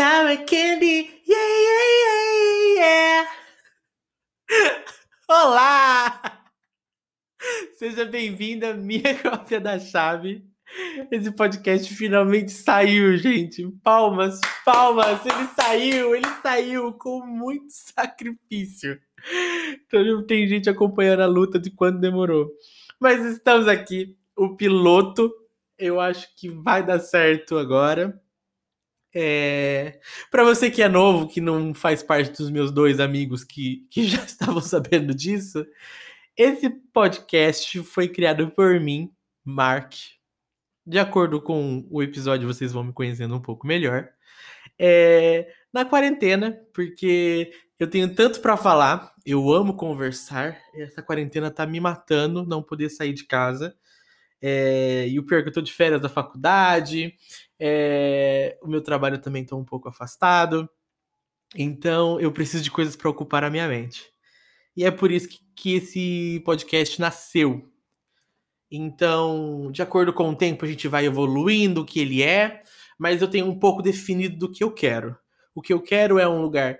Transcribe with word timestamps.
Sour 0.00 0.34
candy, 0.46 1.10
yeah, 1.28 1.48
yeah, 1.66 1.84
yeah, 2.00 2.74
yeah. 2.78 3.28
Olá! 5.28 6.22
Seja 7.74 8.06
bem-vinda, 8.06 8.72
minha 8.72 9.14
cópia 9.20 9.60
da 9.60 9.78
chave. 9.78 10.42
Esse 11.10 11.30
podcast 11.30 11.94
finalmente 11.94 12.50
saiu, 12.50 13.14
gente. 13.18 13.70
Palmas, 13.84 14.40
palmas. 14.64 15.20
Ele 15.26 15.46
saiu, 15.54 16.14
ele 16.16 16.30
saiu 16.42 16.94
com 16.94 17.26
muito 17.26 17.66
sacrifício. 17.68 18.98
Então 19.86 20.26
tem 20.26 20.48
gente 20.48 20.70
acompanhando 20.70 21.24
a 21.24 21.26
luta 21.26 21.58
de 21.58 21.70
quanto 21.70 22.00
demorou. 22.00 22.50
Mas 22.98 23.22
estamos 23.26 23.68
aqui, 23.68 24.16
o 24.34 24.56
piloto. 24.56 25.30
Eu 25.78 26.00
acho 26.00 26.26
que 26.36 26.48
vai 26.48 26.82
dar 26.82 27.00
certo 27.00 27.58
agora. 27.58 28.18
É... 29.14 30.00
Para 30.30 30.44
você 30.44 30.70
que 30.70 30.82
é 30.82 30.88
novo, 30.88 31.28
que 31.28 31.40
não 31.40 31.74
faz 31.74 32.02
parte 32.02 32.36
dos 32.36 32.50
meus 32.50 32.70
dois 32.70 33.00
amigos 33.00 33.44
que, 33.44 33.86
que 33.90 34.04
já 34.06 34.22
estavam 34.24 34.60
sabendo 34.60 35.14
disso, 35.14 35.66
esse 36.36 36.70
podcast 36.70 37.82
foi 37.82 38.08
criado 38.08 38.50
por 38.50 38.78
mim, 38.80 39.12
Mark. 39.44 39.94
De 40.86 40.98
acordo 40.98 41.40
com 41.40 41.86
o 41.90 42.02
episódio, 42.02 42.48
vocês 42.48 42.72
vão 42.72 42.84
me 42.84 42.92
conhecendo 42.92 43.34
um 43.34 43.40
pouco 43.42 43.66
melhor. 43.66 44.08
É... 44.78 45.52
Na 45.72 45.84
quarentena, 45.84 46.58
porque 46.72 47.52
eu 47.78 47.88
tenho 47.88 48.12
tanto 48.14 48.40
para 48.40 48.56
falar, 48.56 49.12
eu 49.24 49.52
amo 49.52 49.76
conversar. 49.76 50.58
Essa 50.74 51.02
quarentena 51.02 51.50
tá 51.50 51.66
me 51.66 51.80
matando, 51.80 52.46
não 52.46 52.62
poder 52.62 52.88
sair 52.88 53.12
de 53.12 53.24
casa. 53.24 53.74
É... 54.40 55.06
E 55.08 55.18
o 55.18 55.26
pior 55.26 55.40
é 55.40 55.42
que 55.42 55.48
eu 55.48 55.52
tô 55.52 55.60
de 55.60 55.72
férias 55.72 56.00
da 56.00 56.08
faculdade. 56.08 57.14
É, 57.62 58.58
o 58.62 58.66
meu 58.66 58.80
trabalho 58.80 59.18
também 59.18 59.42
está 59.42 59.54
um 59.54 59.64
pouco 59.64 59.88
afastado. 59.88 60.68
Então 61.54 62.18
eu 62.18 62.32
preciso 62.32 62.64
de 62.64 62.70
coisas 62.70 62.96
para 62.96 63.10
ocupar 63.10 63.44
a 63.44 63.50
minha 63.50 63.68
mente. 63.68 64.10
E 64.74 64.84
é 64.84 64.90
por 64.90 65.10
isso 65.10 65.28
que, 65.28 65.38
que 65.54 65.74
esse 65.74 66.40
podcast 66.44 66.98
nasceu. 67.00 67.70
Então, 68.70 69.70
de 69.72 69.82
acordo 69.82 70.12
com 70.12 70.30
o 70.30 70.36
tempo, 70.36 70.64
a 70.64 70.68
gente 70.68 70.88
vai 70.88 71.04
evoluindo 71.04 71.82
o 71.82 71.84
que 71.84 72.00
ele 72.00 72.22
é, 72.22 72.62
mas 72.98 73.20
eu 73.20 73.28
tenho 73.28 73.46
um 73.46 73.58
pouco 73.58 73.82
definido 73.82 74.36
do 74.36 74.50
que 74.50 74.62
eu 74.62 74.72
quero. 74.72 75.16
O 75.54 75.60
que 75.60 75.72
eu 75.72 75.82
quero 75.82 76.18
é 76.18 76.28
um 76.28 76.40
lugar 76.40 76.78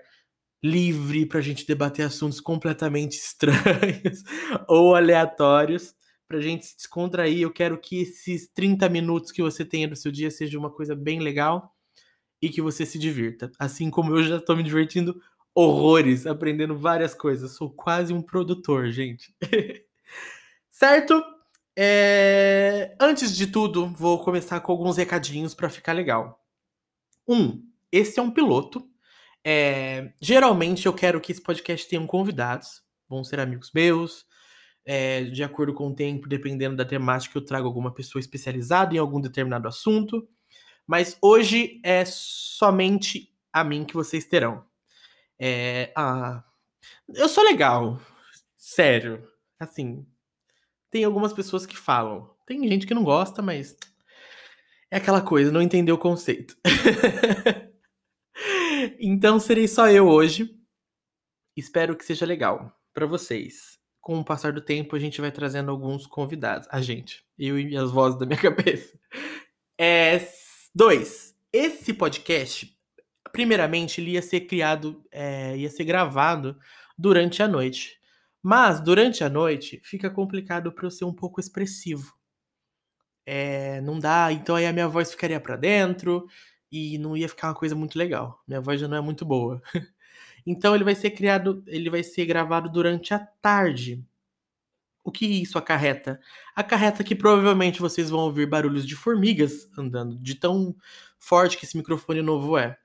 livre 0.63 1.25
para 1.25 1.39
a 1.39 1.41
gente 1.41 1.67
debater 1.67 2.05
assuntos 2.05 2.39
completamente 2.39 3.17
estranhos 3.19 4.23
ou 4.67 4.95
aleatórios 4.95 5.93
pra 6.31 6.39
gente 6.39 6.65
se 6.65 6.77
descontrair. 6.77 7.41
Eu 7.41 7.51
quero 7.51 7.77
que 7.77 8.01
esses 8.01 8.47
30 8.47 8.87
minutos 8.87 9.33
que 9.33 9.41
você 9.41 9.65
tenha 9.65 9.85
no 9.85 9.97
seu 9.97 10.09
dia 10.09 10.31
seja 10.31 10.57
uma 10.57 10.71
coisa 10.71 10.95
bem 10.95 11.19
legal 11.19 11.75
e 12.41 12.47
que 12.47 12.61
você 12.61 12.85
se 12.85 12.97
divirta. 12.97 13.51
Assim 13.59 13.89
como 13.89 14.15
eu 14.15 14.23
já 14.23 14.37
estou 14.37 14.55
me 14.55 14.63
divertindo 14.63 15.21
horrores, 15.53 16.25
aprendendo 16.25 16.77
várias 16.77 17.13
coisas. 17.13 17.51
Sou 17.51 17.69
quase 17.69 18.13
um 18.13 18.21
produtor, 18.21 18.89
gente. 18.91 19.35
certo? 20.71 21.21
É... 21.77 22.95
Antes 22.97 23.35
de 23.35 23.47
tudo, 23.47 23.87
vou 23.89 24.23
começar 24.23 24.61
com 24.61 24.71
alguns 24.71 24.95
recadinhos 24.95 25.53
para 25.53 25.69
ficar 25.69 25.91
legal. 25.91 26.41
Um, 27.27 27.61
esse 27.91 28.17
é 28.21 28.23
um 28.23 28.31
piloto. 28.31 28.89
É... 29.45 30.13
Geralmente 30.21 30.85
eu 30.85 30.93
quero 30.93 31.19
que 31.19 31.33
esse 31.33 31.41
podcast 31.41 31.85
tenha 31.89 32.07
convidados. 32.07 32.81
Vão 33.09 33.21
ser 33.21 33.41
amigos 33.41 33.69
meus, 33.75 34.25
é, 34.85 35.25
de 35.25 35.43
acordo 35.43 35.73
com 35.73 35.89
o 35.89 35.95
tempo, 35.95 36.27
dependendo 36.27 36.75
da 36.75 36.85
temática, 36.85 37.37
eu 37.37 37.45
trago 37.45 37.67
alguma 37.67 37.93
pessoa 37.93 38.19
especializada 38.19 38.95
em 38.95 38.97
algum 38.97 39.21
determinado 39.21 39.67
assunto. 39.67 40.27
Mas 40.87 41.17
hoje 41.21 41.79
é 41.83 42.03
somente 42.05 43.33
a 43.53 43.63
mim 43.63 43.85
que 43.85 43.93
vocês 43.93 44.25
terão. 44.25 44.65
É, 45.39 45.93
eu 47.09 47.29
sou 47.29 47.43
legal, 47.43 47.99
sério. 48.55 49.27
Assim, 49.59 50.05
tem 50.89 51.03
algumas 51.03 51.33
pessoas 51.33 51.65
que 51.65 51.77
falam. 51.77 52.33
Tem 52.45 52.67
gente 52.67 52.87
que 52.87 52.93
não 52.93 53.03
gosta, 53.03 53.41
mas 53.41 53.77
é 54.89 54.97
aquela 54.97 55.21
coisa, 55.21 55.51
não 55.51 55.61
entendeu 55.61 55.95
o 55.95 55.99
conceito. 55.99 56.57
então 58.99 59.39
serei 59.39 59.67
só 59.67 59.89
eu 59.89 60.07
hoje. 60.07 60.57
Espero 61.55 61.95
que 61.95 62.05
seja 62.05 62.25
legal 62.25 62.75
para 62.93 63.05
vocês 63.05 63.80
com 64.01 64.19
o 64.19 64.25
passar 64.25 64.51
do 64.51 64.59
tempo, 64.59 64.95
a 64.95 64.99
gente 64.99 65.21
vai 65.21 65.31
trazendo 65.31 65.69
alguns 65.69 66.07
convidados. 66.07 66.67
A 66.71 66.81
gente, 66.81 67.23
eu 67.37 67.59
e 67.59 67.77
as 67.77 67.91
vozes 67.91 68.19
da 68.19 68.25
minha 68.25 68.37
cabeça. 68.41 68.99
É, 69.79 70.27
dois, 70.73 71.35
esse 71.53 71.93
podcast, 71.93 72.75
primeiramente, 73.31 74.01
ele 74.01 74.11
ia 74.11 74.21
ser 74.21 74.41
criado, 74.41 75.05
é, 75.11 75.55
ia 75.55 75.69
ser 75.69 75.83
gravado 75.83 76.57
durante 76.97 77.43
a 77.43 77.47
noite. 77.47 77.99
Mas, 78.43 78.81
durante 78.81 79.23
a 79.23 79.29
noite, 79.29 79.79
fica 79.83 80.09
complicado 80.09 80.71
para 80.71 80.87
eu 80.87 80.91
ser 80.91 81.05
um 81.05 81.13
pouco 81.13 81.39
expressivo. 81.39 82.11
É, 83.23 83.79
não 83.81 83.99
dá, 83.99 84.33
então 84.33 84.55
aí 84.55 84.65
a 84.65 84.73
minha 84.73 84.87
voz 84.87 85.11
ficaria 85.11 85.39
para 85.39 85.55
dentro 85.55 86.25
e 86.71 86.97
não 86.97 87.15
ia 87.15 87.29
ficar 87.29 87.49
uma 87.49 87.55
coisa 87.55 87.75
muito 87.75 87.97
legal. 87.97 88.41
Minha 88.47 88.61
voz 88.61 88.79
já 88.81 88.87
não 88.87 88.97
é 88.97 89.01
muito 89.01 89.23
boa. 89.23 89.61
Então 90.45 90.73
ele 90.75 90.83
vai 90.83 90.95
ser 90.95 91.11
criado, 91.11 91.63
ele 91.67 91.89
vai 91.89 92.03
ser 92.03 92.25
gravado 92.25 92.69
durante 92.69 93.13
a 93.13 93.19
tarde. 93.19 94.03
O 95.03 95.11
que 95.11 95.25
isso 95.25 95.57
acarreta? 95.57 96.19
Acarreta 96.55 97.03
que 97.03 97.15
provavelmente 97.15 97.79
vocês 97.79 98.09
vão 98.09 98.21
ouvir 98.21 98.47
barulhos 98.47 98.85
de 98.85 98.95
formigas 98.95 99.67
andando, 99.77 100.17
de 100.19 100.35
tão 100.35 100.75
forte 101.17 101.57
que 101.57 101.65
esse 101.65 101.77
microfone 101.77 102.21
novo 102.21 102.57
é. 102.57 102.77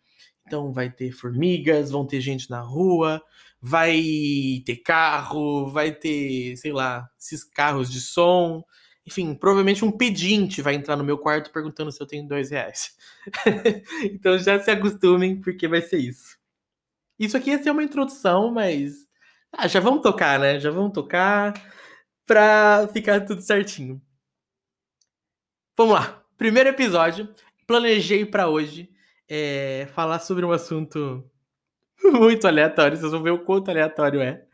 Então 0.47 0.73
vai 0.73 0.91
ter 0.91 1.13
formigas, 1.13 1.91
vão 1.91 2.07
ter 2.07 2.21
gente 2.21 2.49
na 2.49 2.61
rua, 2.61 3.23
vai 3.61 4.63
ter 4.65 4.77
carro, 4.77 5.69
vai 5.71 5.93
ter, 5.93 6.57
sei 6.57 6.73
lá, 6.73 7.09
esses 7.19 7.45
carros 7.45 7.91
de 7.91 8.01
som. 8.01 8.65
Enfim, 9.07 9.35
provavelmente 9.35 9.85
um 9.85 9.91
pedinte 9.91 10.63
vai 10.63 10.75
entrar 10.75 10.97
no 10.97 11.05
meu 11.05 11.19
quarto 11.19 11.53
perguntando 11.53 11.93
se 11.93 12.01
eu 12.03 12.07
tenho 12.07 12.27
dois 12.27 12.51
reais. 12.51 12.97
então 14.05 14.39
já 14.39 14.59
se 14.61 14.71
acostumem, 14.71 15.41
porque 15.41 15.69
vai 15.69 15.83
ser 15.83 15.99
isso. 15.99 16.36
Isso 17.19 17.37
aqui 17.37 17.51
ia 17.51 17.63
ser 17.63 17.71
uma 17.71 17.83
introdução, 17.83 18.51
mas. 18.51 19.07
Ah, 19.53 19.67
já 19.69 19.81
vamos 19.81 20.03
tocar, 20.03 20.39
né? 20.39 20.61
Já 20.61 20.71
vamos 20.71 20.93
tocar 20.93 21.55
pra 22.27 22.89
ficar 22.93 23.25
tudo 23.25 23.41
certinho. 23.41 24.03
Vamos 25.77 25.95
lá. 25.95 26.23
Primeiro 26.37 26.69
episódio. 26.69 27.33
Planejei 27.67 28.25
para 28.27 28.49
hoje 28.49 28.91
é, 29.29 29.89
falar 29.95 30.19
sobre 30.21 30.45
um 30.45 30.53
assunto 30.53 31.29
muito 32.03 32.47
aleatório. 32.47 32.97
Vocês 32.97 33.13
vão 33.13 33.23
ver 33.23 33.31
o 33.31 33.45
quanto 33.45 33.71
aleatório 33.71 34.21
é. 34.21 34.45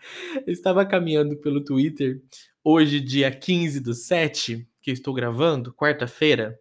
Eu 0.47 0.53
estava 0.53 0.87
caminhando 0.87 1.37
pelo 1.37 1.65
Twitter 1.65 2.23
hoje, 2.65 3.01
dia 3.01 3.31
15 3.31 3.81
do 3.81 3.95
7, 3.95 4.67
que 4.81 4.91
eu 4.91 4.95
estou 4.95 5.13
gravando, 5.13 5.75
quarta-feira. 5.75 6.59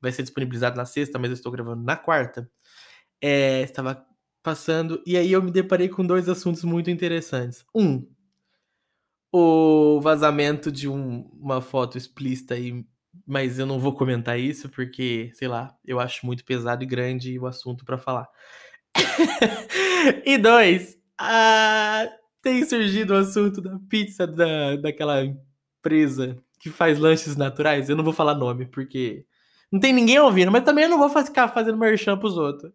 Vai 0.00 0.12
ser 0.12 0.22
disponibilizado 0.22 0.76
na 0.76 0.84
sexta, 0.84 1.18
mas 1.18 1.30
eu 1.30 1.34
estou 1.34 1.52
gravando 1.52 1.82
na 1.82 1.96
quarta. 1.96 2.50
É, 3.20 3.62
estava 3.62 4.06
passando, 4.44 5.02
e 5.06 5.16
aí 5.16 5.32
eu 5.32 5.42
me 5.42 5.50
deparei 5.50 5.88
com 5.88 6.06
dois 6.06 6.28
assuntos 6.28 6.62
muito 6.64 6.90
interessantes. 6.90 7.64
Um, 7.74 8.06
o 9.32 9.98
vazamento 10.02 10.70
de 10.70 10.86
um, 10.86 11.22
uma 11.32 11.62
foto 11.62 11.96
explícita 11.96 12.52
aí, 12.52 12.84
mas 13.26 13.58
eu 13.58 13.64
não 13.64 13.80
vou 13.80 13.94
comentar 13.94 14.38
isso 14.38 14.68
porque, 14.68 15.30
sei 15.32 15.48
lá, 15.48 15.74
eu 15.82 15.98
acho 15.98 16.26
muito 16.26 16.44
pesado 16.44 16.84
e 16.84 16.86
grande 16.86 17.38
o 17.38 17.46
assunto 17.46 17.86
para 17.86 17.96
falar. 17.96 18.28
e 20.26 20.36
dois, 20.36 20.98
a... 21.18 22.06
tem 22.42 22.66
surgido 22.66 23.14
o 23.14 23.16
assunto 23.16 23.62
da 23.62 23.78
pizza 23.88 24.26
da, 24.26 24.76
daquela 24.76 25.24
empresa 25.24 26.36
que 26.60 26.68
faz 26.68 26.98
lanches 26.98 27.34
naturais. 27.34 27.88
Eu 27.88 27.96
não 27.96 28.04
vou 28.04 28.12
falar 28.12 28.34
nome 28.34 28.66
porque 28.66 29.24
não 29.72 29.80
tem 29.80 29.92
ninguém 29.92 30.18
ouvindo, 30.18 30.52
mas 30.52 30.64
também 30.64 30.84
eu 30.84 30.90
não 30.90 30.98
vou 30.98 31.08
ficar 31.08 31.48
fazendo 31.48 31.78
merchan 31.78 32.18
pros 32.18 32.36
outros. 32.36 32.70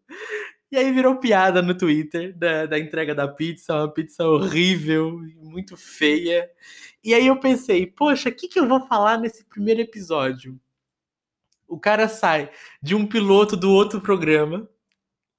E 0.71 0.77
aí 0.77 0.92
virou 0.92 1.16
piada 1.16 1.62
no 1.62 1.75
Twitter 1.75 2.36
da, 2.38 2.68
da 2.68 2.80
entrega 2.80 3.16
da 3.16 3.27
pizza, 3.27 3.74
uma 3.75 3.92
pizza 3.92 4.24
horrível, 4.27 5.19
muito 5.42 5.75
feia. 5.75 6.50
E 7.04 7.13
aí 7.13 7.25
eu 7.27 7.39
pensei, 7.39 7.88
poxa, 7.88 8.30
o 8.30 8.33
que, 8.33 8.48
que 8.48 8.60
eu 8.60 8.68
vou 8.68 8.86
falar 8.86 9.18
nesse 9.18 9.44
primeiro 9.45 9.81
episódio? 9.81 10.60
O 11.68 11.80
cara 11.80 12.07
sai 12.07 12.51
de 12.81 12.95
um 12.95 13.06
piloto 13.06 13.57
do 13.57 13.71
outro 13.71 14.00
programa, 14.00 14.69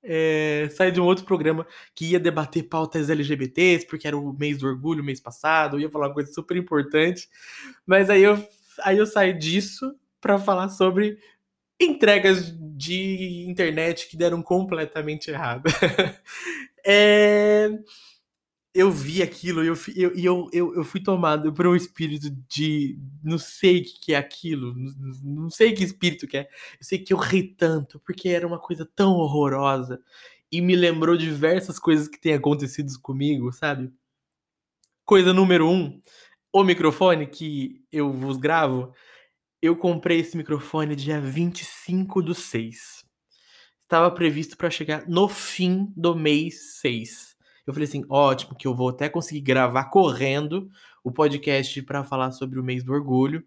é, 0.03 0.69
sai 0.73 0.91
de 0.91 1.01
um 1.01 1.05
outro 1.05 1.25
programa 1.25 1.67
que 1.95 2.07
ia 2.07 2.21
debater 2.21 2.65
pautas 2.65 3.11
LGBTs, 3.11 3.87
porque 3.87 4.09
era 4.09 4.17
o 4.17 4.33
mês 4.33 4.59
do 4.59 4.67
orgulho, 4.67 5.05
mês 5.05 5.21
passado, 5.21 5.79
ia 5.79 5.91
falar 5.91 6.09
uma 6.09 6.15
coisa 6.15 6.33
super 6.33 6.57
importante. 6.57 7.29
Mas 7.87 8.11
aí 8.11 8.23
eu, 8.23 8.43
aí 8.83 8.99
eu 8.99 9.07
saio 9.07 9.39
disso 9.39 9.95
para 10.21 10.39
falar 10.39 10.69
sobre 10.71 11.19
entregas 11.79 12.53
de 12.81 13.45
internet 13.47 14.09
que 14.09 14.17
deram 14.17 14.43
completamente 14.43 15.31
errado. 15.31 15.65
é... 16.85 17.69
eu 18.75 18.91
vi 18.91 19.23
aquilo 19.23 19.63
e 19.63 19.67
eu, 19.67 19.75
eu, 19.95 20.49
eu, 20.51 20.75
eu, 20.77 20.85
fui 20.85 21.03
tomado 21.03 21.53
por 21.53 21.67
um 21.67 21.77
espírito 21.77 22.31
de. 22.49 22.99
Não 23.23 23.37
sei 23.37 23.81
o 23.81 23.85
que 23.85 24.15
é 24.15 24.17
aquilo, 24.17 24.75
não 25.23 25.51
sei 25.51 25.75
que 25.75 25.85
espírito 25.85 26.27
que 26.27 26.39
é. 26.39 26.49
Eu 26.81 26.85
sei 26.87 26.99
que 26.99 27.13
eu 27.13 27.19
ri 27.19 27.43
tanto, 27.43 28.01
porque 28.01 28.31
era 28.31 28.47
uma 28.47 28.59
coisa 28.59 28.89
tão 28.97 29.13
horrorosa 29.13 30.01
e 30.51 30.63
me 30.63 30.75
lembrou 30.75 31.17
diversas 31.17 31.79
coisas 31.79 32.09
que 32.09 32.19
têm 32.19 32.33
acontecido 32.33 32.91
comigo, 33.03 33.53
sabe? 33.53 33.93
Coisa 35.05 35.35
número 35.35 35.69
um, 35.69 36.01
o 36.51 36.65
microfone 36.65 37.27
que 37.27 37.85
eu 37.93 38.11
vos 38.11 38.39
gravo. 38.39 38.95
Eu 39.63 39.77
comprei 39.77 40.21
esse 40.21 40.39
microfone 40.39 40.97
dia 40.97 41.21
25 41.21 42.23
do 42.23 42.35
6. 42.35 43.05
Estava 43.83 44.11
previsto 44.11 44.57
para 44.57 44.71
chegar 44.71 45.07
no 45.07 45.29
fim 45.29 45.93
do 45.95 46.17
mês 46.17 46.79
6. 46.81 47.37
Eu 47.67 47.75
falei 47.75 47.87
assim, 47.87 48.03
ótimo, 48.09 48.57
que 48.57 48.67
eu 48.67 48.75
vou 48.75 48.89
até 48.89 49.07
conseguir 49.11 49.43
gravar 49.43 49.85
correndo 49.91 50.71
o 51.05 51.13
podcast 51.13 51.83
para 51.83 52.03
falar 52.03 52.31
sobre 52.31 52.59
o 52.59 52.65
mês 52.65 52.83
do 52.83 52.95
orgulho. 52.95 53.47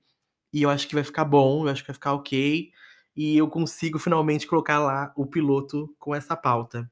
E 0.53 0.61
eu 0.61 0.69
acho 0.69 0.87
que 0.87 0.93
vai 0.93 1.03
ficar 1.03 1.25
bom, 1.25 1.65
eu 1.65 1.69
acho 1.69 1.81
que 1.81 1.87
vai 1.87 1.95
ficar 1.95 2.13
ok. 2.13 2.69
E 3.15 3.35
eu 3.35 3.47
consigo 3.49 3.97
finalmente 3.97 4.45
colocar 4.45 4.77
lá 4.77 5.11
o 5.15 5.25
piloto 5.25 5.95
com 5.97 6.13
essa 6.13 6.35
pauta. 6.35 6.87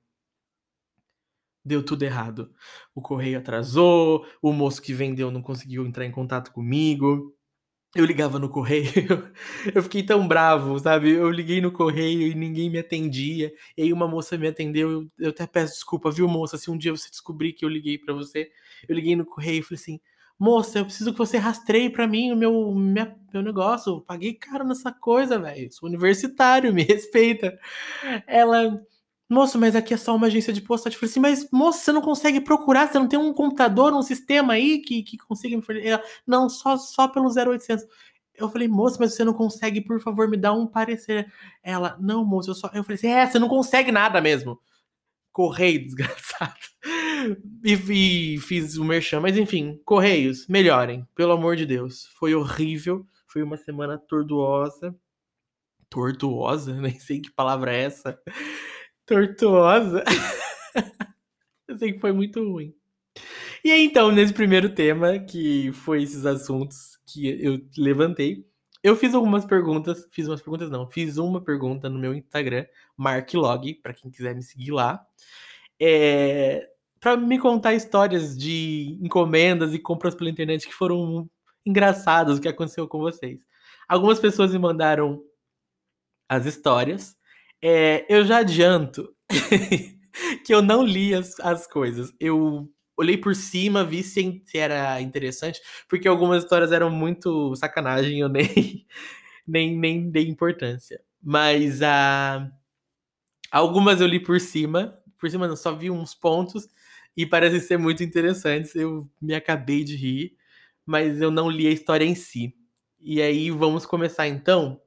Deu 1.64 1.86
tudo 1.86 2.02
errado. 2.02 2.52
O 2.96 3.04
correio 3.04 3.38
atrasou, 3.38 4.26
o 4.42 4.52
moço 4.52 4.82
que 4.82 4.96
vendeu 4.96 5.30
não 5.30 5.44
conseguiu 5.44 5.86
entrar 5.86 6.06
em 6.08 6.12
contato 6.12 6.52
comigo. 6.52 7.36
Eu 7.94 8.06
ligava 8.06 8.40
no 8.40 8.48
correio, 8.48 8.88
eu 9.76 9.84
fiquei 9.84 10.02
tão 10.02 10.26
bravo, 10.26 10.80
sabe? 10.80 11.12
Eu 11.12 11.30
liguei 11.30 11.60
no 11.60 11.74
correio 11.74 12.22
e 12.26 12.34
ninguém 12.34 12.70
me 12.70 12.80
atendia. 12.80 13.52
E 13.76 13.84
aí 13.84 13.92
uma 13.92 14.08
moça 14.08 14.38
me 14.38 14.48
atendeu, 14.48 15.10
eu, 15.20 15.30
até 15.30 15.46
peço 15.46 15.74
desculpa, 15.74 16.10
viu, 16.10 16.26
moça? 16.28 16.58
Se 16.58 16.72
um 16.72 16.78
dia 16.78 16.92
você 16.92 17.10
descobrir 17.10 17.52
que 17.52 17.66
eu 17.66 17.70
liguei 17.70 17.98
para 17.98 18.14
você, 18.14 18.50
eu 18.88 18.96
liguei 18.96 19.14
no 19.16 19.26
correio 19.26 19.60
e 19.60 19.64
falei 19.64 19.82
assim: 19.82 20.00
moça, 20.40 20.80
eu 20.80 20.86
preciso 20.86 21.12
que 21.12 21.20
você 21.20 21.38
rastreie 21.38 21.90
para 21.90 22.08
mim 22.08 22.32
o 22.32 22.36
meu, 22.36 22.74
minha, 22.74 23.16
meu 23.34 23.44
negócio. 23.44 23.94
Eu 23.96 24.02
paguei 24.02 24.34
caro 24.34 24.64
nessa 24.64 24.92
coisa, 24.92 25.38
velho. 25.38 25.72
Sou 25.72 25.88
universitário, 25.90 26.74
me 26.74 26.84
respeita. 26.84 27.60
Ela. 28.26 28.82
Moço, 29.32 29.58
mas 29.58 29.78
aqui 29.78 29.94
é 29.94 29.98
só 29.98 30.14
uma 30.14 30.28
agência 30.28 30.52
de 30.52 30.62
postagem. 30.62 30.98
Eu 30.98 31.00
falei 31.00 31.10
assim, 31.10 31.20
mas 31.22 31.50
moço, 31.54 31.80
você 31.80 31.94
não 31.94 32.02
consegue 32.02 32.42
procurar? 32.42 32.90
Você 32.90 33.00
não 33.00 33.08
tem 33.08 33.18
um 33.18 33.34
computador, 33.34 33.94
um 33.94 34.02
sistema 34.02 34.52
aí 34.52 34.80
que, 34.80 35.02
que 35.04 35.18
consiga 35.18 35.56
me 35.56 35.64
fornecer? 35.64 36.04
Não, 36.28 36.50
só, 36.50 36.76
só 36.76 37.08
pelo 37.08 37.30
0800. 37.30 37.86
Eu 38.36 38.50
falei, 38.50 38.68
moço, 38.68 38.98
mas 39.00 39.16
você 39.16 39.24
não 39.24 39.34
consegue, 39.34 39.80
por 39.80 40.02
favor, 40.02 40.28
me 40.28 40.36
dar 40.36 40.52
um 40.52 40.68
parecer. 40.68 41.32
Ela, 41.64 41.98
não, 41.98 42.26
moço, 42.26 42.52
eu 42.52 42.56
só. 42.56 42.70
Eu 42.74 42.84
falei 42.84 42.96
assim, 42.96 43.08
é, 43.08 43.26
você 43.26 43.40
não 43.40 43.48
consegue 43.48 43.90
nada 43.90 44.20
mesmo. 44.20 44.60
Correio, 45.32 45.80
desgraçado. 45.88 46.60
E, 47.64 48.36
e 48.36 48.38
fiz 48.40 48.76
o 48.76 48.84
merchan, 48.84 49.22
mas 49.22 49.38
enfim, 49.38 49.80
Correios, 49.86 50.46
melhorem, 50.50 51.08
pelo 51.16 51.32
amor 51.32 51.56
de 51.56 51.66
Deus. 51.66 52.08
Foi 52.20 52.36
horrível, 52.36 53.08
foi 53.28 53.42
uma 53.44 53.56
semana 53.56 53.98
tortuosa. 53.98 54.94
Tortuosa? 55.90 56.74
Nem 56.82 57.00
sei 57.00 57.22
que 57.22 57.32
palavra 57.32 57.74
é 57.74 57.84
essa. 57.84 58.20
Tortuosa. 59.12 60.06
eu 61.68 61.78
sei 61.78 61.92
que 61.92 62.00
foi 62.00 62.14
muito 62.14 62.42
ruim. 62.42 62.74
E 63.62 63.70
aí, 63.70 63.84
então, 63.84 64.10
nesse 64.10 64.32
primeiro 64.32 64.74
tema, 64.74 65.20
que 65.20 65.70
foi 65.74 66.02
esses 66.02 66.26
assuntos 66.26 66.98
que 67.06 67.28
eu 67.28 67.60
levantei, 67.78 68.48
eu 68.82 68.96
fiz 68.96 69.14
algumas 69.14 69.44
perguntas, 69.44 70.08
fiz 70.12 70.30
umas 70.30 70.42
perguntas 70.42 70.72
não, 70.72 70.90
fiz 70.90 71.18
uma 71.18 71.42
pergunta 71.42 71.90
no 71.90 72.00
meu 72.00 72.16
Instagram, 72.16 72.66
Marklog, 72.96 73.76
para 73.84 73.94
quem 73.94 74.10
quiser 74.10 74.34
me 74.34 74.42
seguir 74.42 74.72
lá, 74.72 75.06
é, 75.78 76.70
para 77.02 77.18
me 77.18 77.38
contar 77.38 77.74
histórias 77.74 78.36
de 78.38 78.98
encomendas 79.02 79.74
e 79.74 79.80
compras 79.80 80.16
pela 80.16 80.30
internet 80.30 80.66
que 80.66 80.74
foram 80.74 81.30
engraçadas, 81.66 82.38
o 82.38 82.42
que 82.42 82.48
aconteceu 82.48 82.88
com 82.88 83.00
vocês. 83.00 83.46
Algumas 83.90 84.20
pessoas 84.20 84.54
me 84.54 84.58
mandaram 84.58 85.22
as 86.30 86.46
histórias. 86.46 87.20
É, 87.62 88.06
eu 88.10 88.26
já 88.26 88.40
adianto 88.40 89.14
que 90.46 90.54
eu 90.54 90.62
não 90.62 90.84
li 90.84 91.14
as, 91.14 91.40
as 91.40 91.68
coisas. 91.68 92.12
Eu 92.20 92.70
olhei 92.98 93.18
por 93.18 93.36
cima, 93.36 93.84
vi 93.84 94.04
se, 94.04 94.42
era 94.56 95.02
interessante, 95.02 95.62
porque 95.90 96.08
algumas 96.08 96.44
histórias 96.44 96.72
eram 96.72 96.90
muito 96.90 97.56
sacanagem, 97.56 98.20
eu 98.20 98.30
nem, 98.30 98.86
nem, 99.48 99.78
nem 99.78 100.10
dei 100.10 100.28
importância. 100.28 101.02
Mas 101.22 101.82
uh, 101.82 102.52
algumas 103.52 104.02
eu 104.02 104.08
li 104.08 104.20
por 104.20 104.40
cima, 104.40 104.98
por 105.20 105.30
cima 105.30 105.48
não, 105.48 105.56
só 105.56 105.74
vi 105.76 105.90
uns 105.92 106.16
pontos 106.16 106.68
e 107.16 107.26
parecem 107.26 107.60
ser 107.60 107.78
muito 107.78 108.04
interessantes. 108.04 108.76
Eu 108.76 109.10
me 109.22 109.36
acabei 109.36 109.84
de 109.84 109.96
rir, 109.96 110.36
mas 110.86 111.22
eu 111.22 111.32
não 111.32 111.50
li 111.50 111.68
a 111.68 111.72
história 111.72 112.06
em 112.06 112.16
si. 112.16 112.56
E 113.00 113.22
aí 113.22 113.52
vamos 113.52 113.86
começar 113.86 114.28
então 114.28 114.80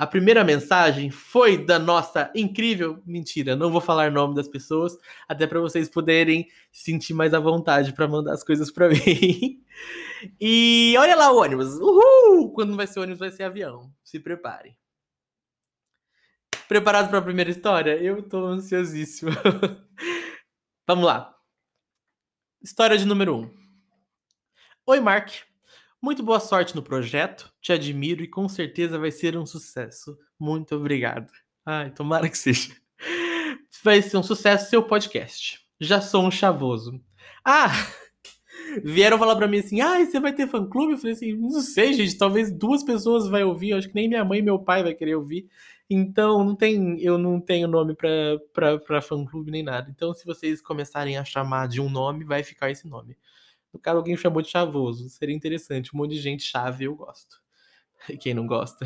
a 0.00 0.06
primeira 0.06 0.42
mensagem 0.42 1.10
foi 1.10 1.62
da 1.62 1.78
nossa 1.78 2.32
incrível. 2.34 3.02
Mentira, 3.04 3.54
não 3.54 3.70
vou 3.70 3.82
falar 3.82 4.10
nome 4.10 4.34
das 4.34 4.48
pessoas, 4.48 4.96
até 5.28 5.46
para 5.46 5.60
vocês 5.60 5.90
poderem 5.90 6.48
sentir 6.72 7.12
mais 7.12 7.34
à 7.34 7.38
vontade 7.38 7.92
para 7.92 8.08
mandar 8.08 8.32
as 8.32 8.42
coisas 8.42 8.70
para 8.70 8.88
mim. 8.88 9.62
E 10.40 10.94
olha 10.98 11.14
lá 11.14 11.30
o 11.30 11.36
ônibus. 11.36 11.74
Uhul! 11.74 12.50
Quando 12.54 12.74
vai 12.78 12.86
ser 12.86 13.00
ônibus, 13.00 13.18
vai 13.18 13.30
ser 13.30 13.42
avião. 13.42 13.92
Se 14.02 14.18
preparem. 14.18 14.74
Preparados 16.66 17.10
para 17.10 17.18
a 17.18 17.22
primeira 17.22 17.50
história? 17.50 18.02
Eu 18.02 18.22
tô 18.22 18.46
ansiosíssimo. 18.46 19.32
Vamos 20.88 21.04
lá. 21.04 21.36
História 22.62 22.96
de 22.96 23.04
número 23.04 23.36
1. 23.36 23.38
Um. 23.38 23.54
Oi, 24.86 25.00
Mark. 25.00 25.49
Muito 26.02 26.22
boa 26.22 26.40
sorte 26.40 26.74
no 26.74 26.82
projeto, 26.82 27.52
te 27.60 27.72
admiro 27.72 28.22
e 28.22 28.28
com 28.28 28.48
certeza 28.48 28.98
vai 28.98 29.10
ser 29.10 29.36
um 29.36 29.44
sucesso. 29.44 30.16
Muito 30.38 30.74
obrigado. 30.74 31.30
Ai, 31.64 31.90
tomara 31.90 32.28
que 32.28 32.38
seja. 32.38 32.74
Vai 33.84 34.00
ser 34.02 34.16
um 34.16 34.22
sucesso 34.22 34.70
seu 34.70 34.82
podcast. 34.82 35.60
Já 35.78 36.00
sou 36.00 36.24
um 36.24 36.30
chavoso. 36.30 37.00
Ah! 37.44 37.70
Vieram 38.82 39.18
falar 39.18 39.36
pra 39.36 39.46
mim 39.46 39.58
assim: 39.58 39.80
ah, 39.80 40.04
você 40.04 40.20
vai 40.20 40.32
ter 40.32 40.46
fã 40.48 40.66
clube? 40.66 40.92
Eu 40.92 40.98
falei 40.98 41.12
assim: 41.12 41.32
não 41.36 41.60
sei, 41.60 41.92
gente, 41.92 42.16
talvez 42.16 42.52
duas 42.52 42.82
pessoas 42.82 43.28
vai 43.28 43.42
ouvir. 43.42 43.70
Eu 43.70 43.78
acho 43.78 43.88
que 43.88 43.94
nem 43.94 44.08
minha 44.08 44.24
mãe 44.24 44.38
e 44.38 44.42
meu 44.42 44.58
pai 44.58 44.82
vai 44.82 44.94
querer 44.94 45.16
ouvir. 45.16 45.48
Então, 45.88 46.44
não 46.44 46.54
tem, 46.54 47.00
eu 47.00 47.18
não 47.18 47.40
tenho 47.40 47.66
nome 47.66 47.94
pra, 47.94 48.08
pra, 48.52 48.78
pra 48.78 49.02
fã 49.02 49.24
clube 49.24 49.50
nem 49.50 49.62
nada. 49.62 49.90
Então, 49.90 50.14
se 50.14 50.24
vocês 50.24 50.62
começarem 50.62 51.16
a 51.18 51.24
chamar 51.24 51.66
de 51.68 51.80
um 51.80 51.90
nome, 51.90 52.24
vai 52.24 52.42
ficar 52.44 52.70
esse 52.70 52.86
nome. 52.88 53.16
No 53.72 53.78
caso, 53.80 53.98
alguém 53.98 54.16
chamou 54.16 54.42
de 54.42 54.48
chavoso. 54.48 55.08
Seria 55.08 55.34
interessante. 55.34 55.94
Um 55.94 55.98
monte 55.98 56.12
de 56.12 56.20
gente 56.20 56.42
chave, 56.42 56.84
eu 56.84 56.94
gosto. 56.94 57.40
Quem 58.20 58.34
não 58.34 58.46
gosta? 58.46 58.84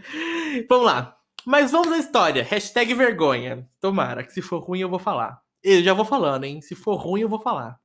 vamos 0.68 0.86
lá. 0.86 1.18
Mas 1.44 1.70
vamos 1.70 1.92
à 1.92 1.98
história. 1.98 2.42
Hashtag 2.42 2.92
vergonha. 2.94 3.68
Tomara, 3.80 4.24
que 4.24 4.32
se 4.32 4.42
for 4.42 4.58
ruim 4.58 4.80
eu 4.80 4.88
vou 4.88 4.98
falar. 4.98 5.40
Eu 5.62 5.82
já 5.82 5.94
vou 5.94 6.04
falando, 6.04 6.44
hein? 6.44 6.60
Se 6.60 6.74
for 6.74 6.96
ruim 6.96 7.20
eu 7.20 7.28
vou 7.28 7.38
falar. 7.38 7.78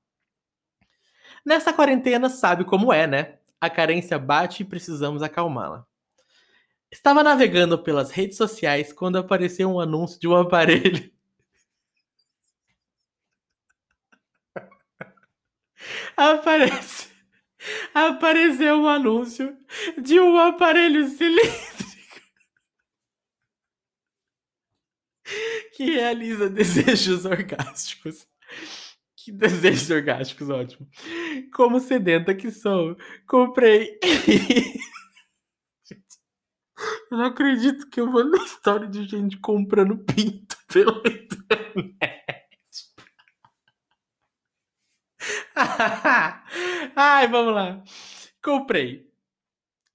Nessa 1.46 1.74
quarentena, 1.74 2.30
sabe 2.30 2.64
como 2.66 2.92
é, 2.92 3.06
né? 3.08 3.38
A 3.60 3.70
carência 3.70 4.18
bate 4.18 4.64
e 4.64 4.66
precisamos 4.66 5.22
acalmá-la. 5.22 5.86
Estava 6.92 7.24
navegando 7.24 7.78
pelas 7.82 8.12
redes 8.12 8.38
sociais 8.38 8.92
quando 8.92 9.18
apareceu 9.18 9.70
um 9.70 9.80
anúncio 9.80 10.20
de 10.20 10.28
um 10.28 10.36
aparelho 10.36 11.12
aparece 16.18 17.12
apareceu 17.94 18.76
um 18.76 18.88
anúncio 18.88 19.56
de 20.02 20.20
um 20.20 20.38
aparelho 20.38 21.08
cilíndrico 21.08 21.82
que 25.76 25.86
realiza 25.86 26.50
desejos 26.50 27.26
orgásticos. 27.26 28.28
Que 29.16 29.32
desejos 29.32 29.90
orgásticos, 29.92 30.50
ótimo. 30.50 30.90
Como 31.54 31.80
sedenta 31.80 32.34
que 32.34 32.50
sou, 32.52 32.98
comprei. 33.28 34.00
eu 37.12 37.18
não 37.18 37.26
acredito 37.26 37.88
que 37.90 38.00
eu 38.00 38.12
vou 38.12 38.24
na 38.24 38.44
história 38.44 38.88
de 38.88 39.08
gente 39.08 39.38
comprando 39.38 39.98
pinto 40.00 40.58
pela 40.68 41.02
internet. 41.06 42.21
Ai, 46.96 47.28
vamos 47.28 47.54
lá. 47.54 47.84
Comprei. 48.44 49.08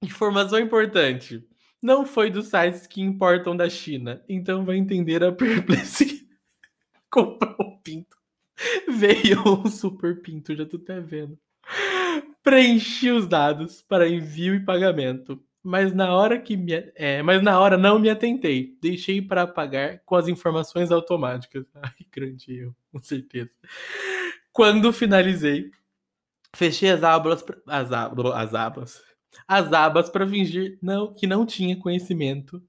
Informação 0.02 0.58
importante. 0.58 1.46
Não 1.82 2.06
foi 2.06 2.30
dos 2.30 2.48
sites 2.48 2.86
que 2.86 3.00
importam 3.00 3.56
da 3.56 3.68
China, 3.68 4.22
então 4.28 4.64
vai 4.64 4.76
entender 4.76 5.22
a 5.22 5.30
perplexidade. 5.32 6.26
Comprou 7.10 7.56
um 7.60 7.78
pinto. 7.78 8.16
Veio 8.88 9.42
um 9.46 9.66
super 9.66 10.20
pinto, 10.20 10.54
já 10.54 10.64
tô 10.64 10.76
até 10.76 11.00
vendo. 11.00 11.38
Preenchi 12.42 13.10
os 13.10 13.26
dados 13.26 13.82
para 13.82 14.08
envio 14.08 14.54
e 14.54 14.64
pagamento, 14.64 15.42
mas 15.62 15.92
na 15.92 16.14
hora 16.14 16.40
que 16.40 16.56
me, 16.56 16.72
é, 16.94 17.22
mas 17.22 17.42
na 17.42 17.58
hora 17.58 17.76
não 17.76 17.98
me 17.98 18.08
atentei. 18.08 18.76
Deixei 18.80 19.20
para 19.20 19.46
pagar 19.46 20.00
com 20.06 20.14
as 20.14 20.28
informações 20.28 20.90
automáticas. 20.90 21.66
Ai, 21.74 22.06
grande 22.10 22.60
erro, 22.60 22.76
com 22.92 23.00
certeza. 23.00 23.50
Quando 24.56 24.90
finalizei, 24.90 25.70
fechei 26.54 26.88
as 26.88 27.02
abas, 27.02 27.44
as, 27.66 27.92
abas, 27.92 28.32
as 28.32 28.54
abas, 28.54 29.02
as 29.46 29.70
abas 29.70 30.08
para 30.08 30.26
fingir 30.26 30.78
não, 30.80 31.12
que 31.12 31.26
não 31.26 31.44
tinha 31.44 31.78
conhecimento. 31.78 32.64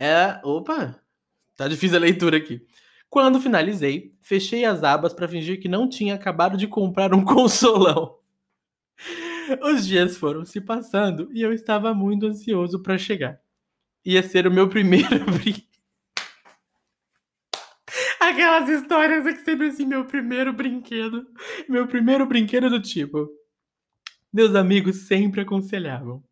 É, 0.00 0.40
opa, 0.42 1.00
tá 1.56 1.68
difícil 1.68 1.96
a 1.96 2.00
leitura 2.00 2.38
aqui. 2.38 2.66
Quando 3.08 3.40
finalizei, 3.40 4.12
fechei 4.20 4.64
as 4.64 4.82
abas 4.82 5.12
para 5.12 5.28
fingir 5.28 5.60
que 5.60 5.68
não 5.68 5.88
tinha 5.88 6.16
acabado 6.16 6.56
de 6.56 6.66
comprar 6.66 7.14
um 7.14 7.22
consolão. 7.24 8.18
Os 9.62 9.86
dias 9.86 10.16
foram 10.16 10.44
se 10.44 10.60
passando 10.60 11.30
e 11.32 11.40
eu 11.40 11.52
estava 11.52 11.94
muito 11.94 12.26
ansioso 12.26 12.82
para 12.82 12.98
chegar. 12.98 13.40
Ia 14.04 14.24
ser 14.24 14.44
o 14.48 14.50
meu 14.50 14.68
primeiro 14.68 15.24
brinquedo. 15.38 15.71
Aquelas 18.32 18.66
histórias 18.66 19.24
que 19.24 19.44
sempre 19.44 19.66
assim, 19.66 19.84
meu 19.84 20.06
primeiro 20.06 20.54
brinquedo. 20.54 21.26
Meu 21.68 21.86
primeiro 21.86 22.24
brinquedo 22.24 22.70
do 22.70 22.80
tipo. 22.80 23.28
Meus 24.32 24.54
amigos 24.54 25.06
sempre 25.06 25.42
aconselhavam. 25.42 26.24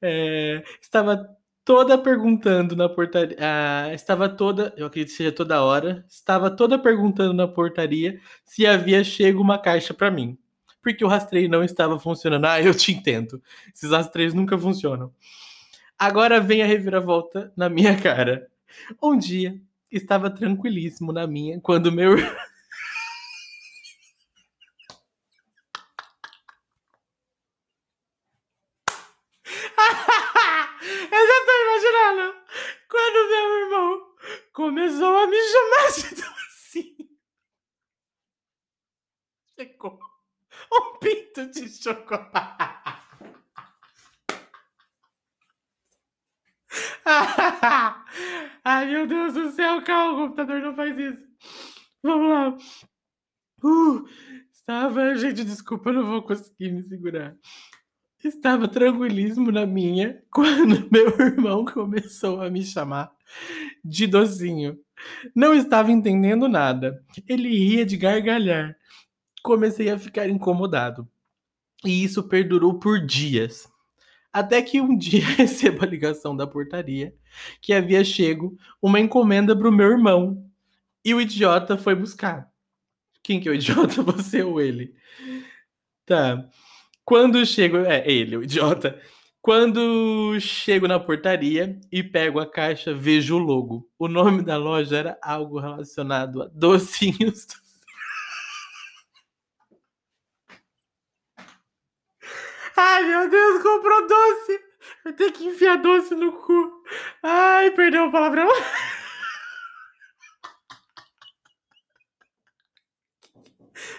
É, 0.00 0.64
estava 0.80 1.28
toda 1.62 1.98
perguntando 1.98 2.74
na 2.74 2.88
portaria. 2.88 3.36
Ah, 3.38 3.92
estava 3.92 4.30
toda, 4.30 4.72
eu 4.78 4.86
acredito 4.86 5.10
que 5.10 5.16
seja 5.16 5.30
toda 5.30 5.62
hora, 5.62 6.06
estava 6.08 6.50
toda 6.50 6.78
perguntando 6.78 7.34
na 7.34 7.46
portaria 7.46 8.18
se 8.42 8.66
havia 8.66 9.04
chego 9.04 9.42
uma 9.42 9.58
caixa 9.58 9.92
para 9.92 10.10
mim. 10.10 10.38
Porque 10.82 11.04
o 11.04 11.08
rastreio 11.08 11.50
não 11.50 11.62
estava 11.62 12.00
funcionando. 12.00 12.46
Ah, 12.46 12.62
eu 12.62 12.74
te 12.74 12.92
entendo. 12.92 13.42
Esses 13.74 13.90
rastreios 13.90 14.32
nunca 14.32 14.56
funcionam. 14.56 15.12
Agora 15.98 16.40
vem 16.40 16.62
a 16.62 16.66
reviravolta 16.66 17.52
na 17.54 17.68
minha 17.68 18.00
cara. 18.00 18.48
Um 19.02 19.18
dia 19.18 19.60
estava 19.90 20.30
tranquilíssimo 20.30 21.12
na 21.12 21.26
minha 21.26 21.60
quando 21.60 21.92
meu. 21.92 22.16
eu 22.18 22.26
já 31.26 31.44
tô 31.46 31.52
imaginando 31.62 32.34
quando 32.88 33.28
meu 33.28 33.58
irmão 33.60 34.14
começou 34.52 35.18
a 35.18 35.26
me 35.26 35.36
chamar 35.42 35.92
de 35.92 36.14
docinho. 36.14 37.08
Chegou 39.58 39.98
um 40.72 40.98
pinto 40.98 41.46
de 41.50 41.68
chocolate. 41.68 43.05
Ai, 48.64 48.86
meu 48.86 49.06
Deus 49.06 49.34
do 49.34 49.50
céu, 49.52 49.80
calma, 49.82 50.12
o 50.12 50.22
computador 50.24 50.60
não 50.60 50.74
faz 50.74 50.98
isso. 50.98 51.24
Vamos 52.02 52.28
lá. 52.28 52.56
Uh, 53.62 54.04
estava, 54.52 55.14
gente, 55.16 55.44
desculpa, 55.44 55.92
não 55.92 56.04
vou 56.04 56.22
conseguir 56.22 56.72
me 56.72 56.82
segurar. 56.82 57.36
Estava 58.24 58.66
tranquilíssimo 58.66 59.52
na 59.52 59.64
minha 59.64 60.20
quando 60.32 60.88
meu 60.90 61.08
irmão 61.20 61.64
começou 61.64 62.42
a 62.42 62.50
me 62.50 62.64
chamar 62.64 63.12
de 63.84 64.06
docinho. 64.06 64.78
Não 65.34 65.54
estava 65.54 65.92
entendendo 65.92 66.48
nada. 66.48 67.04
Ele 67.28 67.48
ria 67.48 67.86
de 67.86 67.96
gargalhar. 67.96 68.76
Comecei 69.42 69.90
a 69.90 69.98
ficar 69.98 70.28
incomodado. 70.28 71.08
E 71.84 72.02
isso 72.02 72.24
perdurou 72.24 72.80
por 72.80 72.98
dias. 72.98 73.68
Até 74.36 74.60
que 74.60 74.82
um 74.82 74.94
dia 74.94 75.24
recebo 75.34 75.82
a 75.82 75.88
ligação 75.88 76.36
da 76.36 76.46
portaria 76.46 77.14
que 77.58 77.72
havia 77.72 78.04
chego 78.04 78.54
uma 78.82 79.00
encomenda 79.00 79.56
para 79.56 79.66
o 79.66 79.72
meu 79.72 79.90
irmão. 79.90 80.46
E 81.02 81.14
o 81.14 81.20
idiota 81.22 81.78
foi 81.78 81.94
buscar. 81.94 82.46
Quem 83.22 83.40
que 83.40 83.48
é 83.48 83.52
o 83.52 83.54
idiota? 83.54 84.02
Você 84.04 84.42
ou 84.42 84.60
ele? 84.60 84.94
Tá. 86.04 86.46
Quando 87.02 87.46
chego. 87.46 87.78
É, 87.78 88.06
ele, 88.06 88.36
o 88.36 88.42
idiota. 88.42 89.00
Quando 89.40 90.38
chego 90.38 90.86
na 90.86 91.00
portaria 91.00 91.80
e 91.90 92.02
pego 92.02 92.38
a 92.38 92.44
caixa, 92.44 92.92
vejo 92.92 93.36
o 93.36 93.38
logo. 93.38 93.88
O 93.98 94.06
nome 94.06 94.42
da 94.42 94.58
loja 94.58 94.98
era 94.98 95.18
algo 95.22 95.58
relacionado 95.58 96.42
a 96.42 96.48
docinhos 96.48 97.46
Ai, 102.76 103.04
meu 103.04 103.30
Deus, 103.30 103.62
comprou 103.62 104.06
doce. 104.06 104.60
Vai 105.02 105.14
ter 105.14 105.32
que 105.32 105.46
enfiar 105.46 105.76
doce 105.76 106.14
no 106.14 106.30
cu. 106.32 106.84
Ai, 107.22 107.70
perdeu 107.70 108.04
o 108.06 108.12
palavrão. 108.12 108.46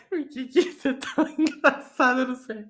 Por 0.10 0.24
que, 0.28 0.46
que 0.46 0.60
isso 0.60 0.88
é 0.88 0.94
tão 0.94 1.28
engraçado? 1.38 2.28
Não 2.28 2.36
sei. 2.36 2.66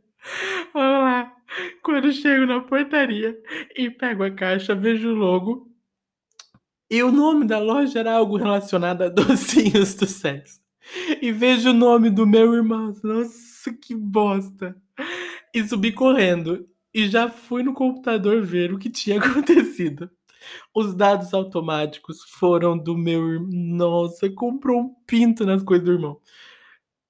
Vamos 0.74 1.04
lá. 1.04 1.36
Quando 1.84 2.12
chego 2.12 2.46
na 2.46 2.62
portaria 2.62 3.38
e 3.76 3.90
pego 3.90 4.24
a 4.24 4.32
caixa, 4.32 4.74
vejo 4.74 5.10
o 5.10 5.16
logo. 5.16 5.70
E 6.90 7.04
o 7.04 7.12
nome 7.12 7.46
da 7.46 7.60
loja 7.60 8.00
era 8.00 8.14
algo 8.14 8.38
relacionado 8.38 9.02
a 9.04 9.10
docinhos 9.10 9.94
do 9.96 10.06
sexo. 10.06 10.62
E 11.22 11.34
vejo 11.34 11.72
o 11.72 11.74
nome 11.74 12.10
do 12.10 12.26
meu 12.26 12.54
irmão. 12.54 12.96
Nossa, 13.04 13.74
que 13.74 13.94
bosta 13.94 14.74
e 15.58 15.68
subi 15.68 15.92
correndo. 15.92 16.68
E 16.94 17.08
já 17.08 17.30
fui 17.30 17.64
no 17.64 17.74
computador 17.74 18.44
ver 18.44 18.74
o 18.74 18.78
que 18.78 18.90
tinha 18.90 19.20
acontecido. 19.22 20.10
Os 20.74 20.94
dados 20.96 21.34
automáticos 21.34 22.24
foram 22.24 22.78
do 22.78 22.98
meu 22.98 23.28
irmão. 23.28 23.50
Nossa, 23.52 24.30
comprou 24.30 24.82
um 24.82 24.96
pinto 25.06 25.46
nas 25.46 25.64
coisas 25.64 25.86
do 25.86 25.94
irmão. 25.94 26.20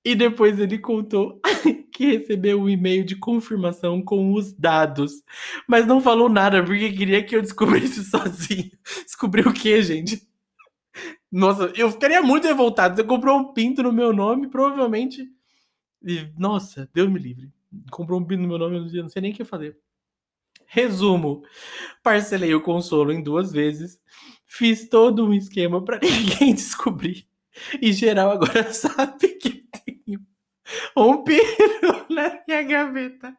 E 0.03 0.15
depois 0.15 0.57
ele 0.59 0.79
contou 0.79 1.39
que 1.91 2.17
recebeu 2.17 2.61
um 2.61 2.69
e-mail 2.69 3.03
de 3.03 3.15
confirmação 3.17 4.01
com 4.01 4.33
os 4.33 4.53
dados. 4.53 5.11
Mas 5.67 5.85
não 5.85 5.99
falou 5.99 6.29
nada 6.29 6.63
porque 6.63 6.91
queria 6.93 7.23
que 7.23 7.35
eu 7.35 7.41
descobrisse 7.41 8.03
sozinho. 8.09 8.71
Descobriu 9.05 9.49
o 9.49 9.53
que, 9.53 9.81
gente? 9.81 10.25
Nossa, 11.31 11.71
eu 11.75 11.91
ficaria 11.91 12.21
muito 12.21 12.47
revoltado. 12.47 12.95
Você 12.95 13.03
comprou 13.03 13.37
um 13.37 13.53
pinto 13.53 13.83
no 13.83 13.91
meu 13.91 14.13
nome, 14.13 14.49
provavelmente. 14.49 15.29
Nossa, 16.37 16.89
Deus 16.93 17.09
me 17.11 17.19
livre 17.19 17.56
comprou 17.91 18.19
um 18.19 18.25
pino 18.25 18.43
no 18.43 18.47
meu 18.47 18.57
nome, 18.57 18.95
eu 18.95 19.03
não 19.03 19.09
sei 19.09 19.21
nem 19.21 19.31
o 19.31 19.35
que 19.35 19.45
fazer. 19.45 19.77
Resumo: 20.65 21.43
parcelei 22.03 22.53
o 22.53 22.61
consolo 22.61 23.11
em 23.11 23.21
duas 23.21 23.51
vezes, 23.51 24.01
fiz 24.45 24.89
todo 24.89 25.25
um 25.25 25.33
esquema 25.33 25.83
para 25.83 25.99
ninguém 26.03 26.53
descobrir. 26.53 27.27
E 27.81 27.91
geral 27.91 28.31
agora 28.31 28.71
sabe 28.73 29.29
que 29.35 29.65
tenho 29.83 30.19
um 30.95 31.23
pino 31.23 32.05
na 32.09 32.41
minha 32.47 32.63
gaveta. 32.63 33.37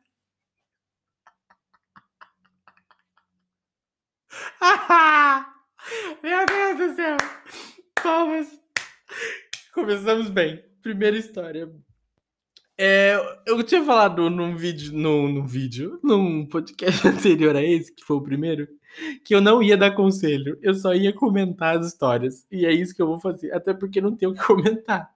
Meu 6.23 6.47
Deus 6.47 6.79
do 6.79 6.97
céu! 6.97 7.17
Palmas! 8.03 8.61
Começamos 9.73 10.29
bem. 10.29 10.65
Primeira 10.83 11.17
história. 11.17 11.73
É, 12.81 13.19
eu 13.45 13.61
tinha 13.65 13.83
falado 13.83 14.31
num 14.31 14.55
vídeo, 14.55 14.93
num, 14.93 15.27
num 15.29 15.45
vídeo, 15.45 15.99
num 16.01 16.47
podcast 16.47 17.07
anterior 17.09 17.57
a 17.57 17.63
esse, 17.63 17.93
que 17.93 18.05
foi 18.05 18.17
o 18.17 18.23
primeiro, 18.23 18.69
que 19.25 19.35
eu 19.35 19.41
não 19.41 19.61
ia 19.61 19.77
dar 19.77 19.97
conselho, 19.97 20.57
eu 20.63 20.73
só 20.75 20.95
ia 20.95 21.13
comentar 21.13 21.77
as 21.77 21.89
histórias. 21.89 22.47
E 22.51 22.65
é 22.65 22.73
isso 22.73 22.95
que 22.95 23.03
eu 23.03 23.09
vou 23.09 23.19
fazer, 23.19 23.53
até 23.53 23.75
porque 23.75 24.01
não 24.01 24.15
tenho 24.15 24.31
o 24.31 24.35
que 24.35 24.43
comentar. 24.47 25.11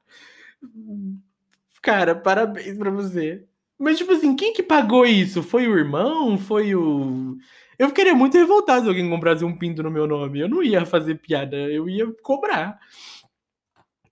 Cara, 1.80 2.16
parabéns 2.16 2.76
pra 2.76 2.90
você. 2.90 3.44
Mas, 3.78 3.98
tipo 3.98 4.12
assim, 4.12 4.36
quem 4.36 4.52
que 4.52 4.62
pagou 4.62 5.04
isso? 5.04 5.42
Foi 5.42 5.66
o 5.66 5.76
irmão? 5.76 6.38
Foi 6.38 6.74
o. 6.74 7.36
Eu 7.78 7.88
ficaria 7.88 8.14
muito 8.14 8.36
revoltado 8.36 8.82
se 8.82 8.88
alguém 8.88 9.08
comprasse 9.10 9.44
um 9.44 9.56
pinto 9.56 9.82
no 9.82 9.90
meu 9.90 10.06
nome. 10.06 10.40
Eu 10.40 10.48
não 10.48 10.62
ia 10.62 10.86
fazer 10.86 11.16
piada, 11.16 11.56
eu 11.56 11.88
ia 11.88 12.06
cobrar. 12.22 12.78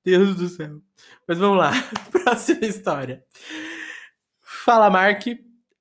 Deus 0.05 0.35
do 0.35 0.49
céu. 0.49 0.81
Mas 1.27 1.39
vamos 1.39 1.59
lá. 1.59 1.73
Próxima 2.11 2.67
história. 2.67 3.25
Fala, 4.43 4.91
Mark. 4.91 5.27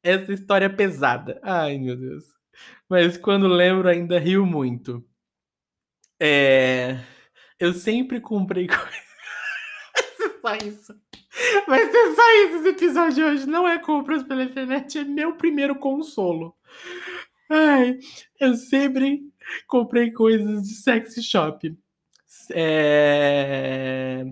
Essa 0.02 0.34
história 0.34 0.66
é 0.66 0.70
pesada. 0.70 1.40
Ai, 1.44 1.78
meu 1.78 1.96
Deus. 1.96 2.26
Mas 2.90 3.18
quando 3.18 3.48
lembro, 3.48 3.88
ainda 3.88 4.20
rio 4.20 4.46
muito. 4.46 5.06
É... 6.20 7.00
Eu 7.60 7.74
sempre 7.74 8.20
comprei 8.20 8.68
coisas. 8.68 9.10
só 10.42 10.56
isso. 10.56 10.94
Vai 11.68 11.86
ser 11.90 12.16
só 12.16 12.46
isso 12.46 12.56
esse 12.58 12.70
episódio 12.70 13.16
de 13.16 13.24
hoje. 13.24 13.46
Não 13.46 13.68
é 13.68 13.78
compras 13.78 14.24
pela 14.24 14.44
internet, 14.44 14.98
é 14.98 15.04
meu 15.04 15.36
primeiro 15.36 15.76
consolo. 15.76 16.56
Ai, 17.50 17.98
eu 18.40 18.56
sempre 18.56 19.22
comprei 19.68 20.12
coisas 20.12 20.64
de 20.64 20.76
sexy 20.76 21.24
shop 21.24 21.78
é... 22.54 24.26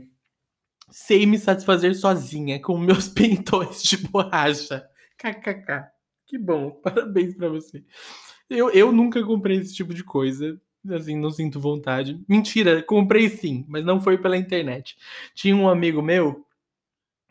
sei 0.89 1.25
me 1.25 1.37
satisfazer 1.37 1.95
sozinha 1.95 2.61
com 2.61 2.77
meus 2.79 3.07
pentões 3.07 3.83
de 3.83 3.97
borracha. 3.97 4.87
KKK. 5.17 5.91
Que 6.25 6.37
bom, 6.37 6.71
parabéns 6.83 7.35
para 7.35 7.49
você. 7.49 7.83
Eu, 8.49 8.69
eu 8.71 8.91
nunca 8.91 9.23
comprei 9.23 9.57
esse 9.57 9.73
tipo 9.73 9.93
de 9.93 10.03
coisa. 10.03 10.59
Assim, 10.89 11.17
não 11.17 11.31
sinto 11.31 11.59
vontade. 11.59 12.23
Mentira, 12.29 12.81
comprei 12.81 13.27
sim, 13.29 13.65
mas 13.67 13.83
não 13.83 13.99
foi 13.99 14.17
pela 14.17 14.37
internet. 14.37 14.95
Tinha 15.33 15.55
um 15.55 15.67
amigo 15.67 16.01
meu 16.01 16.45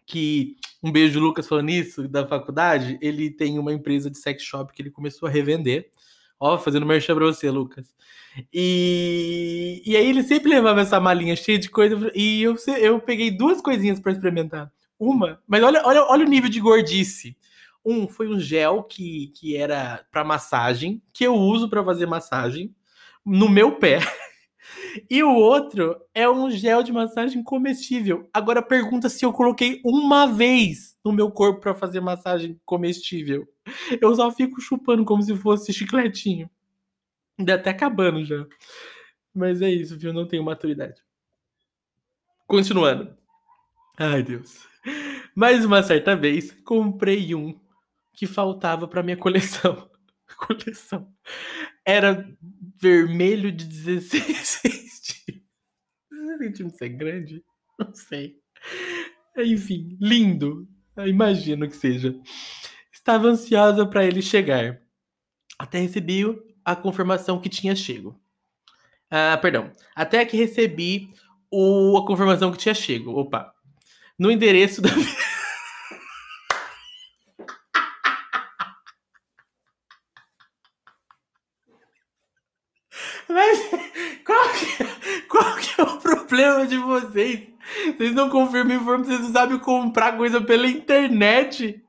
que 0.04 0.56
um 0.82 0.92
beijo, 0.92 1.18
Lucas, 1.18 1.48
falando 1.48 1.70
isso, 1.70 2.06
da 2.06 2.26
faculdade, 2.26 2.98
ele 3.00 3.30
tem 3.30 3.58
uma 3.58 3.72
empresa 3.72 4.10
de 4.10 4.18
sex 4.18 4.42
shop 4.42 4.72
que 4.72 4.80
ele 4.80 4.90
começou 4.90 5.28
a 5.28 5.32
revender. 5.32 5.90
Ó, 6.38 6.58
fazendo 6.58 6.86
merchan 6.86 7.14
pra 7.14 7.24
você, 7.26 7.50
Lucas. 7.50 7.94
E, 8.52 9.82
e 9.86 9.96
aí 9.96 10.06
ele 10.06 10.22
sempre 10.22 10.50
levava 10.50 10.82
essa 10.82 11.00
malinha 11.00 11.34
cheia 11.34 11.58
de 11.58 11.70
coisa 11.70 12.10
e 12.14 12.42
eu, 12.42 12.54
eu 12.78 13.00
peguei 13.00 13.30
duas 13.30 13.62
coisinhas 13.62 13.98
para 13.98 14.12
experimentar. 14.12 14.70
Uma, 14.98 15.40
mas 15.46 15.62
olha, 15.62 15.82
olha, 15.84 16.04
olha 16.04 16.26
o 16.26 16.28
nível 16.28 16.50
de 16.50 16.60
gordice. 16.60 17.36
Um 17.84 18.08
foi 18.08 18.28
um 18.28 18.38
gel 18.40 18.82
que, 18.82 19.28
que 19.28 19.56
era 19.56 20.04
para 20.10 20.24
massagem, 20.24 21.02
que 21.12 21.24
eu 21.24 21.34
uso 21.34 21.68
para 21.68 21.84
fazer 21.84 22.06
massagem 22.06 22.74
no 23.24 23.48
meu 23.48 23.72
pé. 23.78 24.00
E 25.08 25.22
o 25.22 25.32
outro 25.32 25.96
é 26.12 26.28
um 26.28 26.50
gel 26.50 26.82
de 26.82 26.92
massagem 26.92 27.40
comestível. 27.42 28.28
Agora 28.32 28.60
pergunta 28.60 29.08
se 29.08 29.24
eu 29.24 29.32
coloquei 29.32 29.80
uma 29.84 30.26
vez 30.26 30.96
no 31.04 31.12
meu 31.12 31.30
corpo 31.30 31.60
para 31.60 31.74
fazer 31.74 32.00
massagem 32.00 32.60
comestível. 32.64 33.46
Eu 34.00 34.14
só 34.14 34.30
fico 34.30 34.60
chupando 34.60 35.04
como 35.04 35.22
se 35.22 35.36
fosse 35.36 35.72
chicletinho. 35.72 36.48
Ainda 37.38 37.54
até 37.54 37.70
acabando 37.70 38.24
já. 38.24 38.46
Mas 39.34 39.60
é 39.60 39.70
isso, 39.70 39.98
viu? 39.98 40.12
Não 40.12 40.26
tenho 40.26 40.42
maturidade. 40.44 41.02
Continuando. 42.46 43.14
Ai, 43.98 44.22
Deus. 44.22 44.66
Mais 45.34 45.64
uma 45.64 45.82
certa 45.82 46.16
vez, 46.16 46.50
comprei 46.64 47.34
um 47.34 47.58
que 48.14 48.26
faltava 48.26 48.88
para 48.88 49.02
minha 49.02 49.16
coleção. 49.16 49.90
coleção. 50.38 51.12
Era 51.84 52.26
vermelho 52.80 53.52
de 53.52 53.66
16 53.66 54.48
centímetros. 54.48 55.46
16 56.10 56.38
centímetros 56.38 56.82
é 56.82 56.88
grande? 56.88 57.44
Não 57.78 57.94
sei. 57.94 58.36
Enfim, 59.36 59.98
lindo. 60.00 60.66
Imagino 61.06 61.68
que 61.68 61.76
seja. 61.76 62.18
Estava 63.06 63.28
ansiosa 63.28 63.86
para 63.86 64.04
ele 64.04 64.20
chegar. 64.20 64.80
Até 65.56 65.78
recebi 65.78 66.24
a 66.64 66.74
confirmação 66.74 67.40
que 67.40 67.48
tinha 67.48 67.76
chego. 67.76 68.20
Ah, 69.08 69.38
perdão. 69.40 69.70
Até 69.94 70.24
que 70.24 70.36
recebi 70.36 71.14
o, 71.48 71.96
a 71.98 72.04
confirmação 72.04 72.50
que 72.50 72.58
tinha 72.58 72.74
chego. 72.74 73.12
Opa. 73.12 73.54
No 74.18 74.28
endereço 74.28 74.82
da. 74.82 74.88
Mas 83.28 83.70
qual 84.24 84.48
que, 84.48 84.84
qual 85.28 85.56
que 85.58 85.80
é 85.80 85.84
o 85.84 86.00
problema 86.00 86.66
de 86.66 86.76
vocês? 86.76 87.46
Vocês 87.96 88.12
não 88.12 88.28
confirmam 88.28 88.76
informação, 88.76 89.12
vocês 89.12 89.20
não 89.20 89.32
sabem 89.32 89.60
comprar 89.60 90.16
coisa 90.16 90.40
pela 90.40 90.66
internet. 90.66 91.85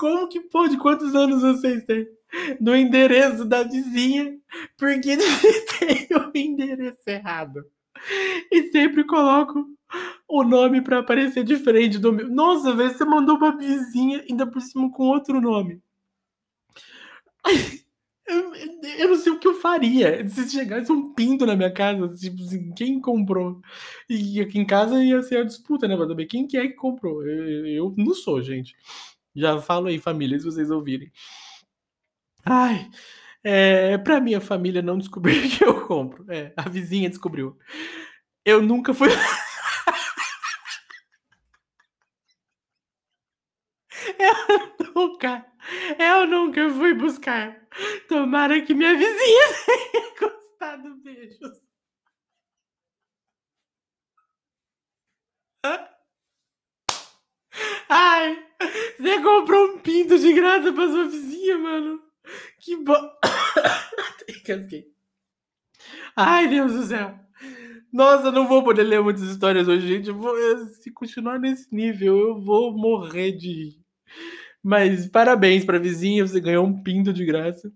Como 0.00 0.26
que 0.28 0.40
pode? 0.40 0.78
Quantos 0.78 1.14
anos 1.14 1.42
vocês 1.42 1.84
têm? 1.84 2.08
No 2.58 2.74
endereço 2.74 3.44
da 3.44 3.62
vizinha, 3.62 4.34
porque 4.78 5.14
tem 5.78 6.08
o 6.16 6.30
endereço 6.34 7.02
errado. 7.06 7.66
E 8.50 8.70
sempre 8.70 9.04
coloco 9.04 9.66
o 10.26 10.42
nome 10.42 10.80
para 10.80 11.00
aparecer 11.00 11.44
diferente 11.44 11.98
do 11.98 12.14
meu. 12.14 12.30
Nossa, 12.30 12.74
velho, 12.74 12.96
você 12.96 13.04
mandou 13.04 13.36
uma 13.36 13.54
vizinha, 13.54 14.24
ainda 14.30 14.46
por 14.46 14.62
cima 14.62 14.90
com 14.90 15.02
outro 15.04 15.38
nome. 15.38 15.82
Eu, 18.30 18.54
eu, 18.54 19.08
não 19.08 19.16
sei 19.16 19.32
o 19.32 19.40
que 19.40 19.48
eu 19.48 19.54
faria 19.54 20.24
se 20.28 20.48
chegasse 20.48 20.92
um 20.92 21.12
pinto 21.12 21.44
na 21.44 21.56
minha 21.56 21.72
casa, 21.72 22.14
tipo 22.14 22.40
assim, 22.40 22.72
quem 22.74 23.00
comprou? 23.00 23.60
E 24.08 24.40
aqui 24.40 24.56
em 24.56 24.64
casa 24.64 25.02
ia 25.02 25.20
ser 25.20 25.38
a 25.38 25.44
disputa, 25.44 25.88
né? 25.88 25.96
Pra 25.96 26.06
saber 26.06 26.26
quem 26.26 26.46
que 26.46 26.56
é 26.56 26.68
que 26.68 26.74
comprou. 26.74 27.26
Eu, 27.26 27.66
eu 27.66 27.94
não 27.96 28.14
sou, 28.14 28.40
gente. 28.40 28.76
Já 29.34 29.60
falo 29.60 29.88
aí, 29.88 29.98
família, 29.98 30.38
se 30.38 30.44
vocês 30.44 30.70
ouvirem. 30.70 31.10
Ai, 32.44 32.88
é, 33.44 33.98
pra 33.98 34.20
minha 34.20 34.40
família 34.40 34.82
não 34.82 34.98
descobrir 34.98 35.48
que 35.56 35.64
eu 35.64 35.86
compro. 35.86 36.24
É, 36.32 36.52
a 36.56 36.68
vizinha 36.68 37.08
descobriu. 37.08 37.56
Eu 38.44 38.62
nunca 38.62 38.94
fui. 38.94 39.08
eu 44.18 44.94
nunca. 44.94 45.46
Eu 45.98 46.26
nunca 46.26 46.68
fui 46.70 46.94
buscar. 46.94 47.56
Tomara 48.08 48.60
que 48.62 48.74
minha 48.74 48.96
vizinha 48.96 49.48
tenha 49.66 50.14
gostado. 50.18 50.96
Beijos. 51.02 51.60
Ai, 57.88 58.42
você 58.98 59.18
pinto 60.10 60.18
de 60.18 60.32
graça 60.32 60.72
pra 60.72 60.88
sua 60.88 61.08
vizinha, 61.08 61.58
mano. 61.58 62.00
Que 62.58 62.76
bom. 62.76 63.10
Ai, 66.16 66.48
Deus 66.48 66.72
do 66.72 66.82
céu. 66.82 67.18
Nossa, 67.92 68.30
não 68.30 68.46
vou 68.46 68.62
poder 68.62 68.82
ler 68.82 69.02
muitas 69.02 69.22
histórias 69.22 69.68
hoje, 69.68 69.86
gente. 69.86 70.10
Vou, 70.10 70.34
se 70.66 70.90
continuar 70.90 71.38
nesse 71.38 71.74
nível, 71.74 72.18
eu 72.18 72.40
vou 72.40 72.76
morrer 72.76 73.32
de 73.32 73.52
rir. 73.52 73.80
Mas 74.62 75.06
parabéns 75.06 75.64
pra 75.64 75.78
vizinha, 75.78 76.26
você 76.26 76.40
ganhou 76.40 76.66
um 76.66 76.82
pinto 76.82 77.12
de 77.12 77.24
graça. 77.24 77.72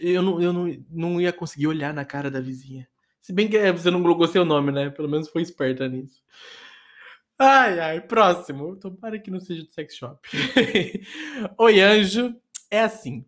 Eu, 0.00 0.22
não, 0.22 0.40
eu 0.40 0.52
não, 0.52 0.84
não 0.90 1.20
ia 1.20 1.32
conseguir 1.32 1.66
olhar 1.66 1.92
na 1.92 2.04
cara 2.04 2.30
da 2.30 2.40
vizinha. 2.40 2.86
Se 3.20 3.32
bem 3.32 3.48
que 3.48 3.56
é, 3.56 3.72
você 3.72 3.90
não 3.90 4.02
colocou 4.02 4.26
seu 4.26 4.44
nome, 4.44 4.72
né? 4.72 4.90
Pelo 4.90 5.08
menos 5.08 5.28
foi 5.28 5.42
esperta 5.42 5.88
nisso. 5.88 6.22
Ai, 7.42 7.80
ai, 7.80 8.00
próximo. 8.02 8.76
Tomara 8.76 9.18
que 9.18 9.30
não 9.30 9.40
seja 9.40 9.64
de 9.64 9.72
sex 9.72 9.96
shop. 9.96 10.28
Oi, 11.56 11.80
anjo. 11.80 12.38
É 12.70 12.82
assim. 12.82 13.24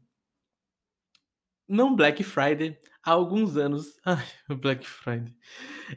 Não 1.67 1.97
Black 1.97 2.23
Friday, 2.23 2.79
há 3.03 3.13
alguns 3.13 3.57
anos. 3.57 3.99
Ai, 4.05 4.23
Black 4.57 4.87
Friday. 4.87 5.35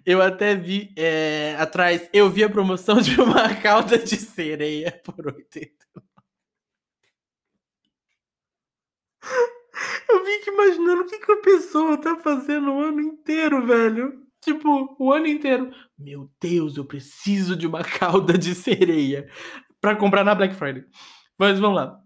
Eu 0.06 0.22
até 0.22 0.56
vi 0.56 0.94
é, 0.96 1.56
atrás, 1.60 2.10
eu 2.14 2.30
vi 2.30 2.44
a 2.46 2.50
promoção 2.50 3.02
de 3.02 3.20
uma 3.20 3.54
cauda 3.62 3.98
de 3.98 4.16
sereia 4.16 4.94
por 5.04 5.28
80. 5.28 5.76
Eu 10.08 10.26
fico 10.26 10.50
imaginando 10.52 11.02
o 11.02 11.06
que, 11.06 11.20
que 11.20 11.32
a 11.34 11.42
pessoa 11.42 11.98
tá 12.00 12.16
fazendo 12.18 12.72
o 12.72 12.80
ano 12.80 13.02
inteiro, 13.02 13.66
velho. 13.66 14.25
Tipo, 14.46 14.96
o 15.00 15.12
ano 15.12 15.26
inteiro. 15.26 15.72
Meu 15.98 16.30
Deus, 16.40 16.78
eu 16.78 16.86
preciso 16.86 17.56
de 17.56 17.66
uma 17.66 17.82
cauda 18.00 18.38
de 18.38 18.54
sereia 18.54 19.28
para 19.82 19.96
comprar 19.96 20.24
na 20.24 20.36
Black 20.36 20.54
Friday. 20.54 20.86
Mas 21.36 21.60
vamos 21.60 21.78
lá. 21.78 22.00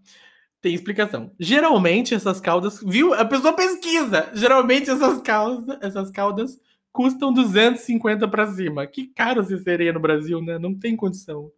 Tem 0.62 0.74
explicação. 0.74 1.32
Geralmente 1.38 2.14
essas 2.14 2.40
caudas, 2.40 2.82
viu? 2.82 3.12
A 3.12 3.26
pessoa 3.26 3.52
pesquisa. 3.52 4.30
Geralmente 4.32 4.88
essas 4.88 5.20
caudas, 5.20 5.78
essas 5.82 6.10
caudas 6.10 6.58
custam 6.90 7.30
250 7.30 8.26
para 8.26 8.46
cima. 8.46 8.86
Que 8.86 9.08
caro 9.08 9.44
ser 9.44 9.58
sereia 9.58 9.92
no 9.92 10.00
Brasil, 10.00 10.40
né? 10.40 10.58
Não 10.58 10.74
tem 10.74 10.96
condição. 10.96 11.52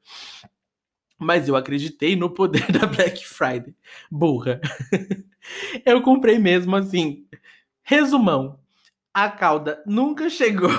Mas 1.17 1.47
eu 1.47 1.55
acreditei 1.55 2.17
no 2.17 2.29
poder 2.29 2.67
da 2.73 2.89
Black 2.89 3.25
Friday. 3.25 3.73
Burra. 4.11 4.61
eu 5.87 6.03
comprei 6.03 6.41
mesmo 6.41 6.75
assim. 6.75 7.25
Resumão. 7.85 8.59
A 9.15 9.29
cauda 9.31 9.83
nunca 9.87 10.31
chegou 10.31 10.71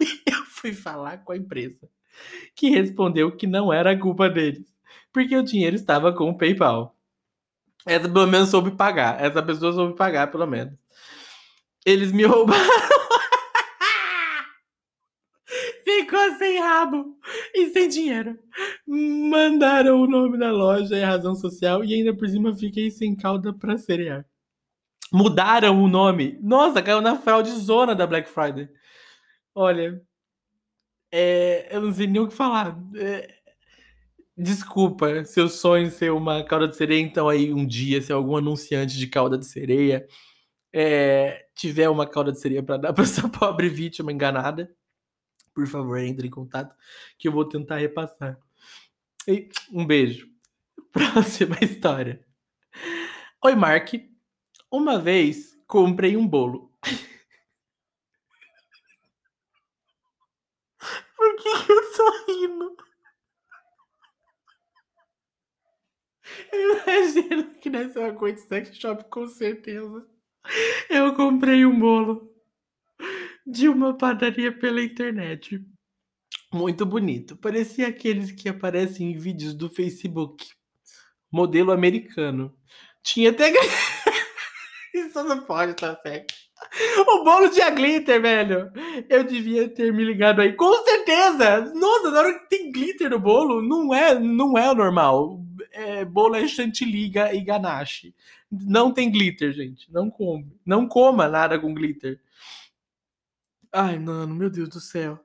e 0.00 0.22
eu 0.30 0.44
fui 0.46 0.72
falar 0.72 1.18
com 1.24 1.32
a 1.32 1.36
empresa, 1.36 1.88
que 2.54 2.70
respondeu 2.70 3.36
que 3.36 3.46
não 3.46 3.72
era 3.72 3.98
culpa 3.98 4.28
deles, 4.28 4.66
porque 5.12 5.36
o 5.36 5.42
dinheiro 5.42 5.74
estava 5.74 6.12
com 6.12 6.30
o 6.30 6.38
PayPal. 6.38 6.96
Essa 7.86 8.08
pelo 8.08 8.26
menos 8.26 8.50
soube 8.50 8.72
pagar. 8.72 9.20
Essa 9.20 9.42
pessoa 9.42 9.72
soube 9.72 9.96
pagar, 9.96 10.30
pelo 10.30 10.46
menos. 10.46 10.74
Eles 11.84 12.12
me 12.12 12.24
roubaram. 12.26 12.60
Ficou 15.82 16.38
sem 16.38 16.60
rabo 16.60 17.16
e 17.54 17.70
sem 17.70 17.88
dinheiro. 17.88 18.38
Mandaram 18.86 20.00
o 20.00 20.06
nome 20.06 20.38
da 20.38 20.52
loja 20.52 20.96
e 20.96 21.02
a 21.02 21.08
razão 21.08 21.34
social 21.34 21.84
e 21.84 21.94
ainda 21.94 22.14
por 22.14 22.28
cima 22.28 22.54
fiquei 22.54 22.90
sem 22.90 23.16
cauda 23.16 23.52
pra 23.52 23.78
cerear. 23.78 24.24
Mudaram 25.12 25.82
o 25.82 25.88
nome. 25.88 26.38
Nossa, 26.40 26.82
caiu 26.82 27.00
na 27.00 27.16
fraude 27.16 27.50
zona 27.50 27.94
da 27.94 28.06
Black 28.06 28.28
Friday. 28.28 28.68
Olha, 29.54 30.00
é, 31.12 31.68
eu 31.74 31.80
não 31.80 31.92
sei 31.92 32.06
nem 32.06 32.20
o 32.20 32.28
que 32.28 32.34
falar. 32.34 32.78
É, 32.94 33.34
desculpa, 34.36 35.24
seu 35.24 35.48
sonho 35.48 35.90
ser 35.90 36.12
uma 36.12 36.44
cauda 36.44 36.68
de 36.68 36.76
sereia, 36.76 37.00
então 37.00 37.28
aí 37.28 37.52
um 37.52 37.66
dia, 37.66 38.00
se 38.00 38.12
algum 38.12 38.36
anunciante 38.36 38.96
de 38.96 39.06
cauda 39.06 39.36
de 39.36 39.46
sereia 39.46 40.06
é, 40.72 41.46
tiver 41.54 41.88
uma 41.88 42.06
cauda 42.06 42.32
de 42.32 42.40
sereia 42.40 42.62
para 42.62 42.76
dar 42.76 42.92
para 42.92 43.04
essa 43.04 43.28
pobre 43.28 43.68
vítima 43.68 44.12
enganada, 44.12 44.72
por 45.54 45.66
favor, 45.66 45.98
entre 45.98 46.28
em 46.28 46.30
contato 46.30 46.74
que 47.18 47.28
eu 47.28 47.32
vou 47.32 47.44
tentar 47.44 47.76
repassar. 47.76 48.38
E 49.26 49.48
um 49.72 49.86
beijo. 49.86 50.28
Próxima 50.92 51.56
história. 51.60 52.24
Oi, 53.42 53.54
Mark. 53.54 54.09
Uma 54.70 54.98
vez 54.98 55.54
comprei 55.66 56.16
um 56.16 56.26
bolo. 56.26 56.72
Por 61.16 61.36
que 61.36 61.48
eu 61.48 61.92
tô 61.96 62.10
rindo? 62.26 62.76
Eu 66.52 66.78
imagino 66.78 67.54
que 67.54 67.68
nessa 67.68 68.00
uma 68.00 68.14
coisa 68.14 68.36
de 68.36 68.42
sex 68.42 68.76
shop, 68.76 69.04
com 69.10 69.26
certeza. 69.26 70.06
Eu 70.88 71.14
comprei 71.14 71.66
um 71.66 71.78
bolo 71.78 72.30
de 73.46 73.68
uma 73.68 73.96
padaria 73.96 74.56
pela 74.56 74.82
internet. 74.82 75.60
Muito 76.52 76.86
bonito. 76.86 77.36
Parecia 77.36 77.88
aqueles 77.88 78.32
que 78.32 78.48
aparecem 78.48 79.12
em 79.12 79.18
vídeos 79.18 79.54
do 79.54 79.68
Facebook. 79.68 80.46
Modelo 81.30 81.72
americano. 81.72 82.56
Tinha 83.02 83.30
até. 83.30 83.52
Isso 84.94 85.22
não 85.24 85.42
pode 85.42 85.72
estar 85.72 85.96
certo. 86.02 86.34
O 86.98 87.24
bolo 87.24 87.48
tinha 87.50 87.70
glitter, 87.70 88.20
velho. 88.20 88.70
Eu 89.08 89.24
devia 89.24 89.68
ter 89.68 89.92
me 89.92 90.04
ligado 90.04 90.40
aí. 90.40 90.52
Com 90.52 90.72
certeza! 90.84 91.72
Nossa, 91.74 92.10
na 92.10 92.18
hora 92.18 92.38
que 92.38 92.48
tem 92.48 92.70
glitter 92.70 93.10
no 93.10 93.18
bolo, 93.18 93.62
não 93.62 93.94
é, 93.94 94.18
não 94.18 94.58
é 94.58 94.74
normal. 94.74 95.40
É, 95.72 96.04
bolo 96.04 96.36
é 96.36 96.46
chantilly 96.46 97.10
e 97.32 97.40
ganache. 97.40 98.14
Não 98.50 98.92
tem 98.92 99.10
glitter, 99.10 99.52
gente. 99.52 99.90
Não 99.90 100.10
come. 100.10 100.52
Não 100.64 100.86
coma 100.86 101.28
nada 101.28 101.58
com 101.58 101.72
glitter. 101.72 102.20
Ai, 103.72 103.98
mano, 103.98 104.34
meu 104.34 104.50
Deus 104.50 104.68
do 104.68 104.80
céu. 104.80 105.18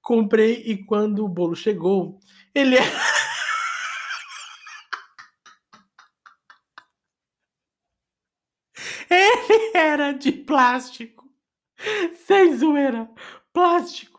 Comprei 0.00 0.62
e 0.64 0.84
quando 0.84 1.24
o 1.24 1.28
bolo 1.28 1.56
chegou. 1.56 2.20
Ele 2.54 2.76
era 2.78 3.17
de 10.18 10.32
plástico. 10.32 11.28
Sem 12.26 12.56
zoeira. 12.56 13.08
Plástico. 13.52 14.18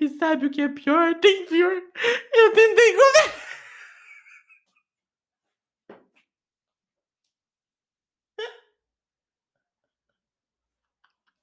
E 0.00 0.08
sabe 0.08 0.46
o 0.46 0.50
que 0.50 0.62
é 0.62 0.68
pior? 0.68 1.14
Tem 1.20 1.46
pior. 1.46 1.72
Eu 2.32 2.52
tentei 2.52 2.92
comer. 2.92 3.34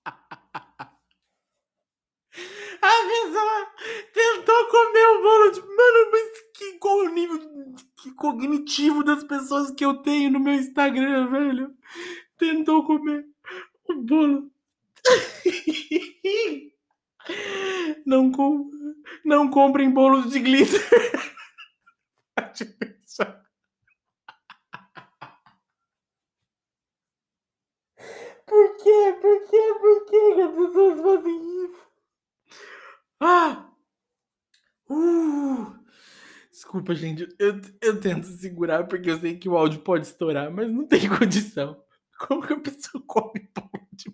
A 2.80 2.91
pessoa 3.08 3.74
tentou 4.13 4.67
comer 4.67 5.08
o 5.08 5.22
bolo 5.22 5.52
de. 5.52 5.62
Mano, 5.62 6.12
mas 6.12 6.41
que, 6.54 6.74
qual 6.74 6.98
o 7.00 7.10
nível 7.10 7.39
que 8.02 8.12
cognitivo 8.13 9.04
das 9.04 9.24
pessoas 9.24 9.72
que 9.72 9.84
eu 9.84 10.02
tenho 10.02 10.32
no 10.32 10.39
meu 10.39 10.54
Instagram, 10.54 11.30
velho? 11.30 11.76
Tentou 12.38 12.86
comer 12.86 13.26
o 13.98 14.04
bolo. 14.04 14.52
Não, 18.06 18.32
com... 18.32 18.70
não 19.26 19.50
comprem 19.50 19.92
bolos 19.92 20.32
de 20.32 20.40
glitter. 20.40 20.82
Pode 22.36 22.66
pensar. 22.66 23.44
Por 28.46 28.78
quê? 28.78 29.18
Por 29.20 29.50
quê? 29.50 29.76
Por 29.80 30.06
quê 30.06 30.34
que 30.36 30.42
as 30.42 30.52
pessoas 30.56 31.02
fazem 31.02 31.66
isso? 31.66 31.88
Ah! 33.20 33.70
Uh! 34.90 35.76
Desculpa, 36.50 36.96
gente. 36.96 37.28
Eu, 37.38 37.60
eu 37.82 38.00
tento 38.00 38.26
segurar 38.28 38.88
porque 38.88 39.10
eu 39.10 39.20
sei 39.20 39.38
que 39.38 39.50
o 39.50 39.58
áudio 39.58 39.82
pode 39.82 40.06
estourar, 40.08 40.50
mas 40.50 40.72
não 40.72 40.88
tem 40.88 41.10
condição. 41.20 41.84
Como 42.20 42.46
que 42.46 42.54
a 42.54 42.60
pessoa 42.60 43.04
come 43.06 43.50
bolo 43.54 43.87
de? 43.98 44.12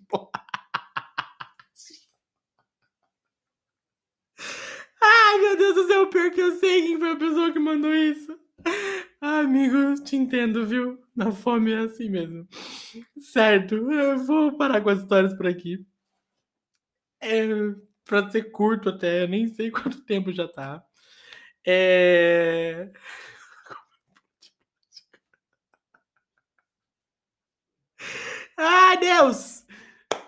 Ai, 5.02 5.38
meu 5.38 5.56
Deus 5.56 5.74
do 5.74 5.86
céu, 5.86 6.06
pior 6.08 6.30
que 6.30 6.40
eu 6.40 6.58
sei 6.58 6.82
quem 6.82 6.98
foi 6.98 7.10
a 7.12 7.16
pessoa 7.16 7.52
que 7.52 7.58
mandou 7.58 7.94
isso. 7.94 8.36
Ah, 9.20 9.40
amigo, 9.40 9.94
te 10.04 10.16
entendo, 10.16 10.66
viu? 10.66 10.98
Na 11.16 11.32
fome 11.32 11.72
é 11.72 11.78
assim 11.78 12.08
mesmo. 12.10 12.46
Certo, 13.20 13.74
eu 13.92 14.18
vou 14.26 14.56
parar 14.56 14.80
com 14.82 14.90
as 14.90 15.00
histórias 15.00 15.34
por 15.36 15.46
aqui. 15.46 15.84
É, 17.20 17.46
pra 18.04 18.28
ser 18.30 18.50
curto 18.50 18.88
até, 18.90 19.26
nem 19.26 19.48
sei 19.48 19.70
quanto 19.70 20.02
tempo 20.04 20.32
já 20.32 20.46
tá. 20.48 20.84
É... 21.66 22.90
Ai, 28.58 28.96
Deus! 29.00 29.63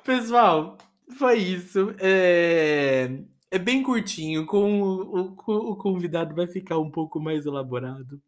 Pessoal, 0.07 0.79
foi 1.19 1.39
isso. 1.39 1.93
É, 1.99 3.11
é 3.51 3.59
bem 3.59 3.83
curtinho. 3.83 4.47
Com 4.47 4.81
o, 4.81 5.35
o, 5.47 5.73
o 5.73 5.77
convidado 5.77 6.33
vai 6.33 6.47
ficar 6.47 6.79
um 6.79 6.89
pouco 6.89 7.19
mais 7.19 7.45
elaborado. 7.45 8.23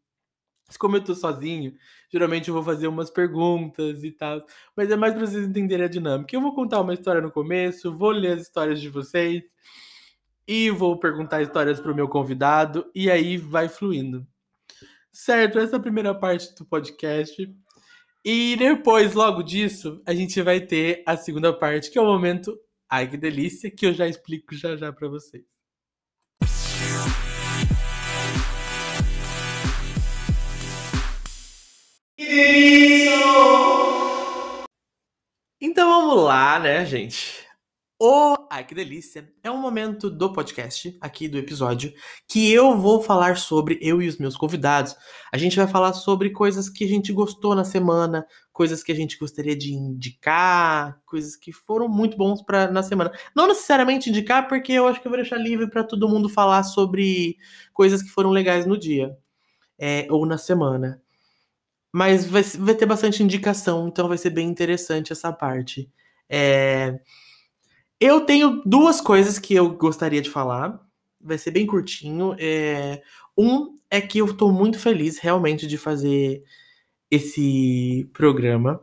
Mas 0.67 0.77
como 0.77 0.97
eu 0.97 1.05
tô 1.05 1.14
sozinho, 1.14 1.73
geralmente 2.12 2.49
eu 2.49 2.55
vou 2.55 2.64
fazer 2.64 2.88
umas 2.88 3.11
perguntas 3.11 4.03
e 4.03 4.11
tal. 4.11 4.45
Mas 4.77 4.91
é 4.91 4.97
mais 4.97 5.14
para 5.14 5.25
vocês 5.25 5.47
entenderem 5.47 5.87
a 5.87 5.88
dinâmica. 5.88 6.35
Eu 6.35 6.41
vou 6.41 6.53
contar 6.53 6.81
uma 6.81 6.95
história 6.95 7.23
no 7.23 7.31
começo, 7.31 7.97
vou 7.97 8.11
ler 8.11 8.33
as 8.33 8.43
histórias 8.43 8.81
de 8.81 8.88
vocês 8.88 9.45
e 10.49 10.71
vou 10.71 10.99
perguntar 10.99 11.43
histórias 11.43 11.81
para 11.81 11.93
o 11.93 11.95
meu 11.95 12.09
convidado 12.09 12.91
e 12.93 13.09
aí 13.09 13.37
vai 13.37 13.69
fluindo. 13.69 14.27
Certo, 15.12 15.61
essa 15.61 15.77
é 15.77 15.79
a 15.79 15.83
primeira 15.83 16.12
parte 16.12 16.53
do 16.57 16.64
podcast. 16.64 17.57
E 18.24 18.57
depois, 18.57 19.14
logo 19.14 19.42
disso, 19.42 20.02
a 20.07 20.14
gente 20.14 20.40
vai 20.42 20.61
ter 20.61 21.02
a 21.07 21.16
segunda 21.16 21.52
parte, 21.52 21.90
que 21.90 21.98
é 21.98 22.02
o 22.02 22.07
momento 22.07 22.59
Ai 22.90 23.07
que 23.07 23.18
delícia, 23.18 23.70
que 23.70 23.85
eu 23.85 23.92
já 23.92 24.09
explico 24.09 24.54
já 24.54 24.74
já 24.74 24.90
para 24.90 25.09
vocês. 25.09 25.44
Que 32.16 32.24
delícia! 32.24 33.18
Então 35.61 35.90
vamos 35.90 36.24
lá, 36.24 36.59
né, 36.59 36.87
gente? 36.87 37.46
O 38.01 38.37
Ai 38.49 38.65
que 38.65 38.77
delícia 38.77 39.29
é 39.43 39.51
um 39.51 39.61
momento 39.61 40.09
do 40.09 40.33
podcast, 40.33 40.97
aqui 41.01 41.27
do 41.27 41.37
episódio, 41.37 41.93
que 42.29 42.51
eu 42.53 42.77
vou 42.77 43.03
falar 43.03 43.37
sobre 43.37 43.77
eu 43.83 44.01
e 44.01 44.07
os 44.07 44.19
meus 44.19 44.37
convidados. 44.37 44.95
A 45.33 45.37
gente 45.37 45.57
vai 45.57 45.67
falar 45.67 45.93
sobre 45.95 46.31
coisas 46.31 46.69
que 46.71 46.85
a 46.85 46.87
gente 46.89 47.13
gostou 47.13 47.57
na 47.57 47.65
semana, 47.65 48.25
coisas 48.53 48.85
que 48.85 48.93
a 48.93 48.95
gente 48.95 49.19
gostaria 49.19 49.57
de 49.57 49.75
indicar, 49.75 51.01
coisas 51.05 51.35
que 51.35 51.53
foram 51.53 51.89
muito 51.89 52.17
bons 52.17 52.41
para 52.41 52.71
na 52.71 52.85
semana. 52.85 53.11
Não 53.35 53.49
necessariamente 53.49 54.09
indicar, 54.09 54.47
porque 54.47 54.73
eu 54.73 54.87
acho 54.87 55.01
que 55.01 55.09
eu 55.09 55.11
vou 55.11 55.21
deixar 55.21 55.37
livre 55.37 55.69
para 55.69 55.83
todo 55.83 56.09
mundo 56.09 56.29
falar 56.29 56.63
sobre 56.63 57.37
coisas 57.73 58.01
que 58.01 58.11
foram 58.11 58.31
legais 58.31 58.65
no 58.65 58.79
dia 58.79 59.19
é, 59.77 60.07
ou 60.09 60.25
na 60.25 60.39
semana. 60.39 61.03
Mas 61.93 62.25
vai, 62.25 62.43
vai 62.43 62.75
ter 62.77 62.87
bastante 62.87 63.25
indicação, 63.25 63.89
então 63.89 64.07
vai 64.07 64.19
ser 64.19 64.31
bem 64.31 64.49
interessante 64.49 65.13
essa 65.13 65.33
parte. 65.33 65.91
É 66.31 67.01
eu 68.01 68.21
tenho 68.23 68.63
duas 68.65 69.01
coisas 69.01 69.39
que 69.39 69.55
eu 69.55 69.71
gostaria 69.71 70.23
de 70.23 70.31
falar. 70.31 70.81
Vai 71.21 71.39
ser 71.39 71.51
bem 71.51 71.67
curtinho. 71.67 72.35
É... 72.39 73.03
Um 73.37 73.77
é 73.91 74.01
que 74.01 74.19
eu 74.19 74.37
tô 74.37 74.53
muito 74.53 74.79
feliz 74.79 75.19
realmente 75.19 75.67
de 75.67 75.79
fazer 75.79 76.43
esse 77.11 78.09
programa. 78.13 78.81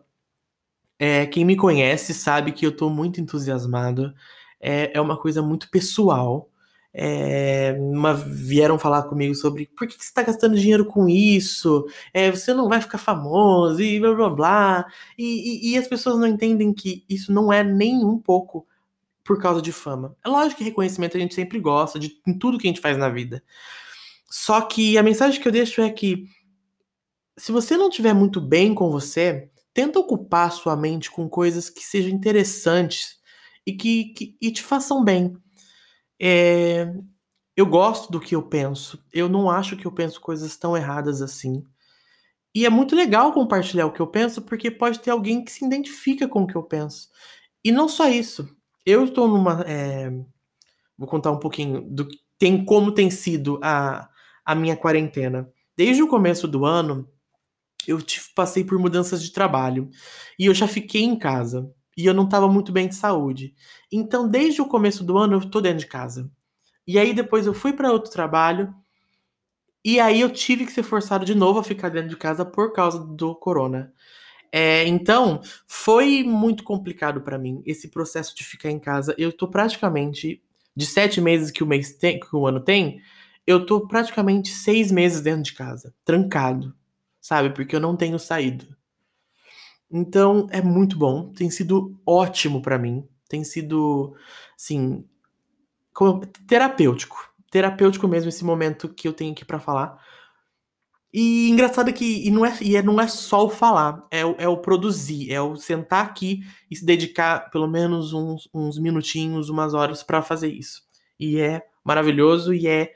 É, 0.98 1.26
quem 1.26 1.46
me 1.46 1.56
conhece 1.56 2.14
sabe 2.14 2.52
que 2.52 2.66
eu 2.66 2.76
tô 2.76 2.90
muito 2.90 3.20
entusiasmado. 3.22 4.14
É, 4.60 4.98
é 4.98 5.02
uma 5.02 5.18
coisa 5.18 5.42
muito 5.42 5.70
pessoal. 5.70 6.50
É, 6.94 7.76
uma, 7.78 8.14
vieram 8.14 8.80
falar 8.80 9.04
comigo 9.04 9.36
sobre 9.36 9.68
por 9.78 9.86
que, 9.88 9.98
que 9.98 10.04
você 10.04 10.10
está 10.10 10.24
gastando 10.24 10.56
dinheiro 10.56 10.86
com 10.86 11.10
isso, 11.10 11.86
é, 12.14 12.32
você 12.32 12.54
não 12.54 12.70
vai 12.70 12.80
ficar 12.80 12.98
famoso 12.98 13.82
e 13.82 14.00
blá 14.00 14.14
blá 14.16 14.30
blá. 14.30 14.86
E, 15.18 15.72
e, 15.72 15.74
e, 15.74 15.78
as 15.78 15.88
pessoas 15.90 16.18
não 16.18 16.26
entendem 16.26 16.74
que 16.74 17.04
isso 17.10 17.34
não 17.34 17.52
é 17.52 17.64
nem 17.66 18.04
um 18.06 18.18
pouco 18.18 18.66
por 19.26 19.42
causa 19.42 19.60
de 19.60 19.72
fama. 19.72 20.16
É 20.24 20.30
lógico 20.30 20.60
que 20.60 20.64
reconhecimento 20.64 21.18
a 21.18 21.20
gente 21.20 21.34
sempre 21.34 21.60
gosta 21.60 21.98
de 21.98 22.22
em 22.28 22.38
tudo 22.38 22.60
que 22.60 22.68
a 22.68 22.70
gente 22.70 22.80
faz 22.80 22.96
na 22.96 23.10
vida. 23.10 23.44
Só 24.30 24.62
que 24.62 24.98
a 25.00 25.04
mensagem 25.04 25.42
que 25.42 25.48
eu 25.48 25.52
deixo 25.52 25.82
é 25.82 25.90
que 25.90 26.28
se 27.36 27.52
você 27.52 27.76
não 27.76 27.90
estiver 27.90 28.14
muito 28.14 28.40
bem 28.40 28.74
com 28.74 28.92
você, 28.92 29.50
tenta 29.74 30.00
ocupar 30.00 30.52
sua 30.52 30.76
mente 30.76 31.10
com 31.10 31.28
coisas 31.28 31.70
que 31.72 31.84
sejam 31.84 32.12
interessantes 32.12 33.18
e 33.66 33.74
que, 33.74 34.14
que 34.14 34.38
e 34.40 34.52
te 34.52 34.62
façam 34.62 35.04
bem. 35.04 35.36
É, 36.22 36.94
eu 37.58 37.66
gosto 37.66 38.12
do 38.12 38.20
que 38.20 38.36
eu 38.36 38.44
penso. 38.44 39.04
Eu 39.12 39.28
não 39.28 39.50
acho 39.50 39.76
que 39.76 39.88
eu 39.88 39.92
penso 39.92 40.22
coisas 40.22 40.56
tão 40.56 40.78
erradas 40.78 41.22
assim. 41.22 41.64
E 42.54 42.64
é 42.64 42.70
muito 42.70 42.96
legal 42.96 43.34
compartilhar 43.34 43.88
o 43.88 43.92
que 43.92 44.00
eu 44.00 44.08
penso, 44.08 44.42
porque 44.44 44.70
pode 44.70 45.00
ter 45.00 45.10
alguém 45.10 45.44
que 45.44 45.52
se 45.52 45.66
identifica 45.66 46.28
com 46.28 46.44
o 46.44 46.48
que 46.48 46.56
eu 46.56 46.64
penso. 46.64 47.10
E 47.64 47.72
não 47.72 47.90
só 47.90 48.08
isso 48.08 48.55
eu 48.86 49.06
estou 49.06 49.28
numa. 49.28 49.62
É, 49.68 50.10
vou 50.98 51.08
contar 51.08 51.32
um 51.32 51.40
pouquinho 51.40 51.82
do 51.82 52.08
tem 52.38 52.66
como 52.66 52.92
tem 52.92 53.10
sido 53.12 53.60
a, 53.64 54.10
a 54.46 54.56
minha 54.56 54.78
quarentena. 54.78 55.50
Desde 55.78 56.04
o 56.04 56.08
começo 56.08 56.48
do 56.48 56.66
ano, 56.66 57.10
eu 57.88 58.00
passei 58.36 58.64
por 58.64 58.80
mudanças 58.80 59.24
de 59.24 59.32
trabalho 59.32 59.90
e 60.40 60.46
eu 60.48 60.54
já 60.54 60.68
fiquei 60.68 61.04
em 61.04 61.18
casa 61.18 61.72
e 61.98 62.06
eu 62.06 62.14
não 62.14 62.26
estava 62.26 62.48
muito 62.50 62.72
bem 62.72 62.88
de 62.88 62.96
saúde. 62.96 63.56
Então, 63.92 64.28
desde 64.30 64.62
o 64.62 64.68
começo 64.68 65.04
do 65.04 65.18
ano, 65.18 65.36
eu 65.36 65.40
estou 65.40 65.62
dentro 65.62 65.80
de 65.80 65.88
casa. 65.88 66.32
E 66.88 67.00
aí 67.00 67.14
depois 67.14 67.48
eu 67.48 67.54
fui 67.54 67.74
para 67.74 67.92
outro 67.92 68.12
trabalho 68.12 68.74
E 69.84 70.00
aí 70.00 70.22
eu 70.22 70.30
tive 70.32 70.66
que 70.66 70.72
ser 70.72 70.84
forçado 70.84 71.26
de 71.26 71.36
novo 71.36 71.60
a 71.60 71.64
ficar 71.64 71.90
dentro 71.90 72.10
de 72.10 72.18
casa 72.18 72.44
por 72.46 72.74
causa 72.74 73.00
do 73.00 73.36
corona. 73.36 73.94
É, 74.52 74.86
então, 74.88 75.42
foi 75.68 76.24
muito 76.24 76.64
complicado 76.64 77.22
para 77.22 77.38
mim 77.38 77.62
esse 77.66 77.90
processo 77.90 78.36
de 78.36 78.44
ficar 78.44 78.72
em 78.72 78.80
casa. 78.80 79.14
Eu 79.18 79.32
tô 79.32 79.48
praticamente, 79.48 80.42
de 80.76 80.86
sete 80.86 81.20
meses 81.22 81.52
que 81.52 81.64
o 81.64 81.68
mês 81.68 81.94
tem, 81.98 82.20
que 82.20 82.36
o 82.36 82.48
ano 82.48 82.60
tem, 82.60 83.02
eu 83.46 83.66
tô 83.66 83.88
praticamente 83.88 84.50
seis 84.50 84.92
meses 84.92 85.22
dentro 85.22 85.44
de 85.44 85.54
casa, 85.54 85.94
trancado, 86.04 86.74
sabe? 87.22 87.52
Porque 87.52 87.76
eu 87.76 87.80
não 87.80 87.96
tenho 87.96 88.18
saído. 88.18 88.76
Então, 89.92 90.48
é 90.52 90.62
muito 90.62 90.98
bom, 90.98 91.32
tem 91.32 91.50
sido 91.50 91.96
ótimo 92.06 92.62
para 92.62 92.78
mim, 92.78 93.08
tem 93.30 93.44
sido, 93.44 94.16
assim, 94.58 95.06
terapêutico, 96.48 97.34
terapêutico 97.52 98.08
mesmo 98.08 98.30
esse 98.30 98.44
momento 98.44 98.90
que 98.90 99.08
eu 99.08 99.14
tenho 99.14 99.32
aqui 99.32 99.46
para 99.46 99.60
falar 99.60 100.04
e 101.18 101.50
engraçado 101.50 101.94
que 101.94 102.28
e 102.28 102.30
não, 102.30 102.46
é, 102.46 102.58
e 102.62 102.76
é, 102.76 102.84
não 102.84 103.00
é 103.00 103.08
só 103.08 103.46
o 103.46 103.50
falar, 103.50 104.06
é 104.12 104.26
o, 104.26 104.36
é 104.38 104.50
o 104.50 104.58
produzir, 104.58 105.32
é 105.32 105.40
o 105.40 105.56
sentar 105.56 106.04
aqui 106.04 106.42
e 106.70 106.76
se 106.76 106.86
dedicar 106.86 107.50
pelo 107.52 107.70
menos 107.70 108.12
uns, 108.12 108.50
uns 108.54 108.78
minutinhos, 108.78 109.48
umas 109.48 109.74
horas 109.74 110.04
para 110.04 110.22
fazer 110.22 110.50
isso. 110.50 110.82
E 111.18 111.40
é 111.40 111.64
maravilhoso 111.86 112.54
e 112.54 112.68
é 112.68 112.92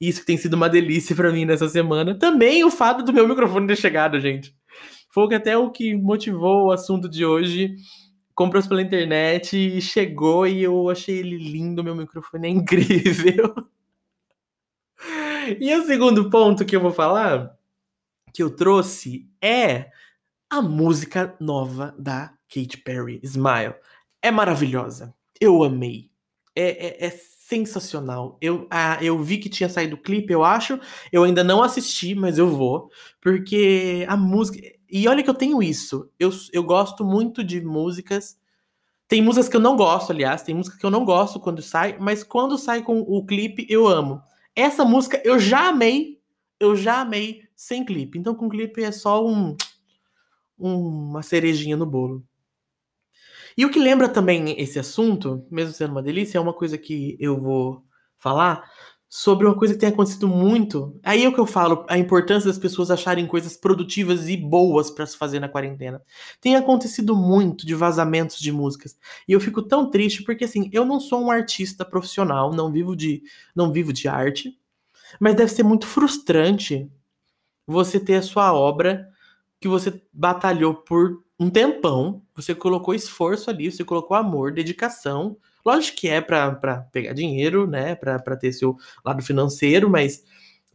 isso 0.00 0.18
que 0.18 0.26
tem 0.26 0.36
sido 0.36 0.54
uma 0.54 0.68
delícia 0.68 1.14
para 1.14 1.30
mim 1.30 1.44
nessa 1.44 1.68
semana. 1.68 2.18
Também 2.18 2.64
o 2.64 2.72
fato 2.72 3.04
do 3.04 3.12
meu 3.12 3.28
microfone 3.28 3.68
ter 3.68 3.76
chegado, 3.76 4.18
gente. 4.18 4.52
Foi 5.08 5.32
até 5.32 5.56
o 5.56 5.70
que 5.70 5.94
motivou 5.94 6.66
o 6.66 6.72
assunto 6.72 7.08
de 7.08 7.24
hoje. 7.24 7.76
Comprou 8.34 8.60
pela 8.64 8.82
internet 8.82 9.56
e 9.56 9.80
chegou 9.80 10.44
e 10.44 10.60
eu 10.60 10.90
achei 10.90 11.18
ele 11.18 11.36
lindo, 11.36 11.84
meu 11.84 11.94
microfone 11.94 12.48
é 12.48 12.50
incrível. 12.50 13.54
E 15.60 15.72
o 15.72 15.86
segundo 15.86 16.28
ponto 16.28 16.64
que 16.64 16.74
eu 16.74 16.80
vou 16.80 16.90
falar 16.90 17.59
que 18.32 18.42
eu 18.42 18.50
trouxe 18.50 19.28
é 19.42 19.90
a 20.48 20.60
música 20.60 21.36
nova 21.40 21.94
da 21.98 22.34
Katy 22.52 22.78
Perry, 22.78 23.20
Smile. 23.22 23.74
É 24.20 24.30
maravilhosa. 24.30 25.14
Eu 25.40 25.62
amei. 25.62 26.10
É, 26.54 27.04
é, 27.04 27.06
é 27.06 27.10
sensacional. 27.10 28.38
Eu, 28.40 28.66
ah, 28.70 28.98
eu 29.00 29.18
vi 29.22 29.38
que 29.38 29.48
tinha 29.48 29.68
saído 29.68 29.96
o 29.96 30.02
clipe, 30.02 30.32
eu 30.32 30.44
acho. 30.44 30.78
Eu 31.12 31.24
ainda 31.24 31.42
não 31.42 31.62
assisti, 31.62 32.14
mas 32.14 32.38
eu 32.38 32.48
vou. 32.48 32.90
Porque 33.20 34.04
a 34.08 34.16
música. 34.16 34.60
E 34.88 35.08
olha 35.08 35.22
que 35.22 35.30
eu 35.30 35.34
tenho 35.34 35.62
isso. 35.62 36.10
Eu, 36.18 36.30
eu 36.52 36.62
gosto 36.62 37.04
muito 37.04 37.42
de 37.42 37.60
músicas. 37.60 38.38
Tem 39.08 39.22
músicas 39.22 39.48
que 39.48 39.56
eu 39.56 39.60
não 39.60 39.76
gosto, 39.76 40.12
aliás. 40.12 40.42
Tem 40.42 40.54
música 40.54 40.76
que 40.76 40.86
eu 40.86 40.90
não 40.90 41.04
gosto 41.04 41.40
quando 41.40 41.62
sai. 41.62 41.96
Mas 41.98 42.22
quando 42.22 42.58
sai 42.58 42.82
com 42.82 43.00
o 43.00 43.24
clipe, 43.24 43.66
eu 43.68 43.88
amo. 43.88 44.22
Essa 44.54 44.84
música 44.84 45.20
eu 45.24 45.38
já 45.38 45.68
amei. 45.68 46.20
Eu 46.58 46.76
já 46.76 47.00
amei 47.00 47.42
sem 47.60 47.84
clipe. 47.84 48.18
Então, 48.18 48.34
com 48.34 48.48
clipe 48.48 48.82
é 48.82 48.90
só 48.90 49.22
um, 49.22 49.54
um, 50.58 51.10
uma 51.10 51.22
cerejinha 51.22 51.76
no 51.76 51.84
bolo. 51.84 52.24
E 53.54 53.66
o 53.66 53.70
que 53.70 53.78
lembra 53.78 54.08
também 54.08 54.58
esse 54.58 54.78
assunto, 54.78 55.46
mesmo 55.50 55.74
sendo 55.74 55.90
uma 55.90 56.02
delícia, 56.02 56.38
é 56.38 56.40
uma 56.40 56.54
coisa 56.54 56.78
que 56.78 57.18
eu 57.20 57.38
vou 57.38 57.84
falar 58.16 58.66
sobre 59.10 59.46
uma 59.46 59.54
coisa 59.54 59.74
que 59.74 59.80
tem 59.80 59.90
acontecido 59.90 60.26
muito. 60.26 60.98
Aí 61.02 61.22
é 61.22 61.28
o 61.28 61.34
que 61.34 61.38
eu 61.38 61.44
falo, 61.44 61.84
a 61.86 61.98
importância 61.98 62.48
das 62.48 62.58
pessoas 62.58 62.90
acharem 62.90 63.26
coisas 63.26 63.58
produtivas 63.58 64.26
e 64.30 64.38
boas 64.38 64.90
para 64.90 65.04
se 65.04 65.18
fazer 65.18 65.38
na 65.38 65.48
quarentena. 65.48 66.02
Tem 66.40 66.56
acontecido 66.56 67.14
muito 67.14 67.66
de 67.66 67.74
vazamentos 67.74 68.38
de 68.38 68.50
músicas. 68.50 68.96
E 69.28 69.32
eu 69.32 69.40
fico 69.40 69.60
tão 69.60 69.90
triste 69.90 70.22
porque 70.22 70.46
assim, 70.46 70.70
eu 70.72 70.86
não 70.86 70.98
sou 70.98 71.20
um 71.20 71.30
artista 71.30 71.84
profissional, 71.84 72.54
não 72.54 72.72
vivo 72.72 72.96
de 72.96 73.22
não 73.54 73.70
vivo 73.70 73.92
de 73.92 74.08
arte, 74.08 74.58
mas 75.20 75.34
deve 75.34 75.52
ser 75.52 75.62
muito 75.62 75.86
frustrante 75.86 76.90
você 77.66 78.00
ter 78.00 78.16
a 78.16 78.22
sua 78.22 78.52
obra 78.52 79.08
que 79.60 79.68
você 79.68 80.02
batalhou 80.12 80.74
por 80.74 81.22
um 81.38 81.48
tempão, 81.50 82.22
você 82.34 82.54
colocou 82.54 82.94
esforço 82.94 83.50
ali, 83.50 83.70
você 83.70 83.84
colocou 83.84 84.16
amor, 84.16 84.52
dedicação. 84.52 85.36
Lógico 85.64 85.98
que 85.98 86.08
é 86.08 86.20
para 86.20 86.52
pegar 86.92 87.12
dinheiro, 87.12 87.66
né, 87.66 87.94
para 87.94 88.36
ter 88.36 88.52
seu 88.52 88.76
lado 89.04 89.22
financeiro, 89.22 89.88
mas 89.88 90.24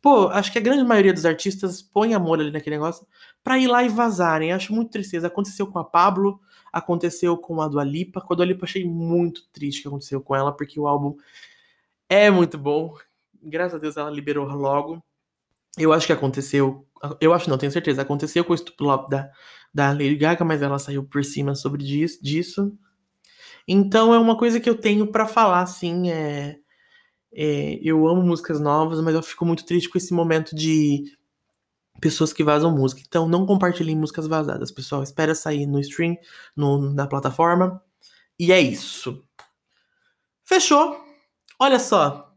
pô, 0.01 0.27
acho 0.27 0.51
que 0.51 0.59
a 0.59 0.61
grande 0.61 0.83
maioria 0.83 1.13
dos 1.13 1.25
artistas 1.25 1.81
põe 1.81 2.13
amor 2.13 2.39
ali 2.39 2.51
naquele 2.51 2.75
negócio 2.75 3.07
para 3.43 3.57
ir 3.57 3.67
lá 3.67 3.83
e 3.83 3.89
vazarem. 3.89 4.53
Acho 4.53 4.73
muito 4.73 4.91
tristeza. 4.91 5.27
Aconteceu 5.27 5.65
com 5.65 5.79
a 5.79 5.83
Pablo, 5.83 6.39
aconteceu 6.71 7.35
com 7.37 7.59
a 7.61 7.67
Dua 7.67 7.83
Lipa. 7.83 8.21
Com 8.21 8.33
a 8.33 8.35
Dua 8.35 8.45
Lipa 8.45 8.65
achei 8.65 8.85
muito 8.85 9.47
triste 9.51 9.81
que 9.81 9.87
aconteceu 9.87 10.21
com 10.21 10.35
ela, 10.35 10.51
porque 10.51 10.79
o 10.79 10.87
álbum 10.87 11.15
é 12.07 12.29
muito 12.29 12.57
bom. 12.57 12.95
Graças 13.41 13.75
a 13.75 13.77
Deus 13.79 13.97
ela 13.97 14.11
liberou 14.11 14.45
logo. 14.47 15.03
Eu 15.77 15.91
acho 15.91 16.07
que 16.07 16.13
aconteceu. 16.13 16.85
Eu 17.19 17.33
acho 17.33 17.49
não, 17.49 17.57
tenho 17.57 17.71
certeza. 17.71 18.01
Aconteceu 18.01 18.43
com 18.43 18.53
o 18.53 18.55
estupro 18.55 19.07
da, 19.09 19.29
da 19.73 19.91
Lady 19.91 20.15
Gaga, 20.15 20.45
mas 20.45 20.61
ela 20.61 20.79
saiu 20.79 21.03
por 21.03 21.23
cima 21.23 21.55
sobre 21.55 21.83
disso. 21.83 22.77
Então 23.67 24.13
é 24.13 24.19
uma 24.19 24.37
coisa 24.37 24.59
que 24.59 24.69
eu 24.69 24.75
tenho 24.75 25.11
para 25.11 25.27
falar, 25.27 25.61
assim. 25.61 26.09
É, 26.11 26.57
é, 27.33 27.79
eu 27.83 28.07
amo 28.07 28.21
músicas 28.21 28.59
novas, 28.59 29.01
mas 29.01 29.13
eu 29.13 29.21
fico 29.21 29.45
muito 29.45 29.65
triste 29.65 29.89
com 29.89 29.97
esse 29.97 30.13
momento 30.13 30.55
de 30.55 31.03
pessoas 31.99 32.31
que 32.31 32.43
vazam 32.43 32.71
música. 32.71 33.01
Então 33.05 33.27
não 33.27 33.45
compartilhem 33.45 33.95
músicas 33.95 34.27
vazadas, 34.27 34.71
pessoal. 34.71 35.03
Espera 35.03 35.35
sair 35.35 35.65
no 35.65 35.79
stream, 35.79 36.15
no, 36.55 36.93
na 36.93 37.07
plataforma. 37.07 37.81
E 38.39 38.51
é 38.51 38.59
isso. 38.59 39.23
Fechou. 40.45 40.97
Olha 41.59 41.79
só. 41.79 42.31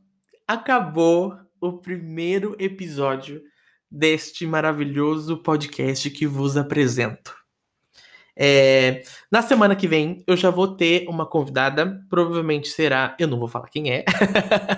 Acabou 0.46 1.38
o 1.60 1.78
primeiro 1.78 2.56
episódio 2.58 3.42
deste 3.90 4.46
maravilhoso 4.46 5.42
podcast 5.42 6.10
que 6.10 6.26
vos 6.26 6.56
apresento. 6.56 7.34
É, 8.40 9.02
na 9.32 9.42
semana 9.42 9.74
que 9.74 9.88
vem 9.88 10.22
eu 10.24 10.36
já 10.36 10.48
vou 10.48 10.76
ter 10.76 11.08
uma 11.08 11.26
convidada, 11.26 12.00
provavelmente 12.08 12.68
será, 12.68 13.16
eu 13.18 13.26
não 13.26 13.36
vou 13.36 13.48
falar 13.48 13.68
quem 13.68 13.90
é, 13.90 14.04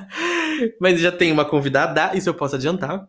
mas 0.81 0.99
já 0.99 1.13
tem 1.13 1.31
uma 1.31 1.45
convidada, 1.45 2.17
isso 2.17 2.29
eu 2.29 2.35
posso 2.35 2.57
adiantar. 2.57 3.07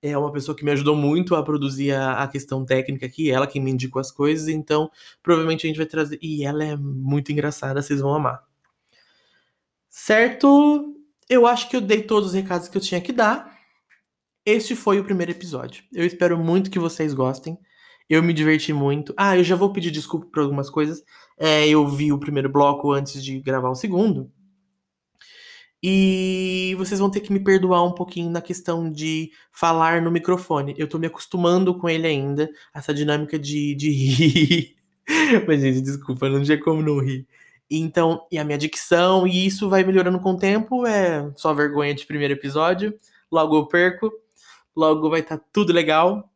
É 0.00 0.16
uma 0.16 0.30
pessoa 0.30 0.56
que 0.56 0.64
me 0.64 0.70
ajudou 0.70 0.94
muito 0.94 1.34
a 1.34 1.42
produzir 1.42 1.92
a, 1.92 2.22
a 2.22 2.28
questão 2.28 2.64
técnica 2.64 3.06
aqui, 3.06 3.32
ela 3.32 3.48
que 3.48 3.58
me 3.58 3.72
indicou 3.72 3.98
as 3.98 4.12
coisas, 4.12 4.46
então 4.46 4.88
provavelmente 5.20 5.66
a 5.66 5.68
gente 5.68 5.76
vai 5.76 5.86
trazer. 5.86 6.20
E 6.22 6.44
ela 6.44 6.62
é 6.62 6.76
muito 6.76 7.32
engraçada, 7.32 7.82
vocês 7.82 8.00
vão 8.00 8.14
amar. 8.14 8.44
Certo? 9.90 10.97
Eu 11.28 11.46
acho 11.46 11.68
que 11.68 11.76
eu 11.76 11.80
dei 11.80 12.02
todos 12.02 12.30
os 12.30 12.34
recados 12.34 12.68
que 12.68 12.76
eu 12.76 12.82
tinha 12.82 13.00
que 13.00 13.12
dar. 13.12 13.58
Este 14.46 14.74
foi 14.74 14.98
o 14.98 15.04
primeiro 15.04 15.32
episódio. 15.32 15.84
Eu 15.92 16.06
espero 16.06 16.38
muito 16.38 16.70
que 16.70 16.78
vocês 16.78 17.12
gostem. 17.12 17.58
Eu 18.08 18.22
me 18.22 18.32
diverti 18.32 18.72
muito. 18.72 19.12
Ah, 19.16 19.36
eu 19.36 19.44
já 19.44 19.54
vou 19.54 19.70
pedir 19.72 19.90
desculpa 19.90 20.26
por 20.26 20.42
algumas 20.42 20.70
coisas. 20.70 21.02
É, 21.38 21.68
eu 21.68 21.86
vi 21.86 22.10
o 22.12 22.18
primeiro 22.18 22.48
bloco 22.48 22.92
antes 22.92 23.22
de 23.22 23.40
gravar 23.40 23.68
o 23.68 23.74
segundo. 23.74 24.32
E 25.82 26.74
vocês 26.78 26.98
vão 26.98 27.10
ter 27.10 27.20
que 27.20 27.32
me 27.32 27.38
perdoar 27.38 27.84
um 27.84 27.92
pouquinho 27.92 28.30
na 28.30 28.40
questão 28.40 28.90
de 28.90 29.30
falar 29.52 30.00
no 30.00 30.10
microfone. 30.10 30.74
Eu 30.78 30.88
tô 30.88 30.98
me 30.98 31.06
acostumando 31.06 31.78
com 31.78 31.88
ele 31.88 32.06
ainda, 32.06 32.50
essa 32.74 32.92
dinâmica 32.94 33.38
de, 33.38 33.74
de 33.74 33.90
rir. 33.90 34.76
Mas, 35.46 35.60
gente, 35.60 35.82
desculpa, 35.82 36.28
não 36.28 36.42
tinha 36.42 36.58
como 36.58 36.82
não 36.82 36.98
rir. 36.98 37.26
Então, 37.70 38.26
e 38.30 38.38
a 38.38 38.44
minha 38.44 38.56
dicção, 38.56 39.26
e 39.26 39.46
isso 39.46 39.68
vai 39.68 39.84
melhorando 39.84 40.20
com 40.20 40.32
o 40.32 40.36
tempo, 40.36 40.86
é 40.86 41.30
só 41.36 41.52
vergonha 41.52 41.94
de 41.94 42.06
primeiro 42.06 42.34
episódio, 42.34 42.96
logo 43.30 43.56
eu 43.56 43.66
perco, 43.66 44.10
logo 44.74 45.10
vai 45.10 45.20
estar 45.20 45.38
tá 45.38 45.44
tudo 45.52 45.72
legal. 45.72 46.30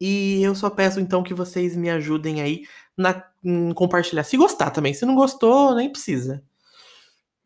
E 0.00 0.42
eu 0.42 0.54
só 0.54 0.68
peço 0.68 0.98
então 0.98 1.22
que 1.22 1.32
vocês 1.32 1.76
me 1.76 1.88
ajudem 1.88 2.40
aí 2.40 2.64
na 2.96 3.24
em 3.44 3.72
compartilhar. 3.72 4.24
Se 4.24 4.36
gostar 4.36 4.70
também, 4.70 4.94
se 4.94 5.04
não 5.04 5.14
gostou, 5.14 5.74
nem 5.74 5.90
precisa. 5.90 6.42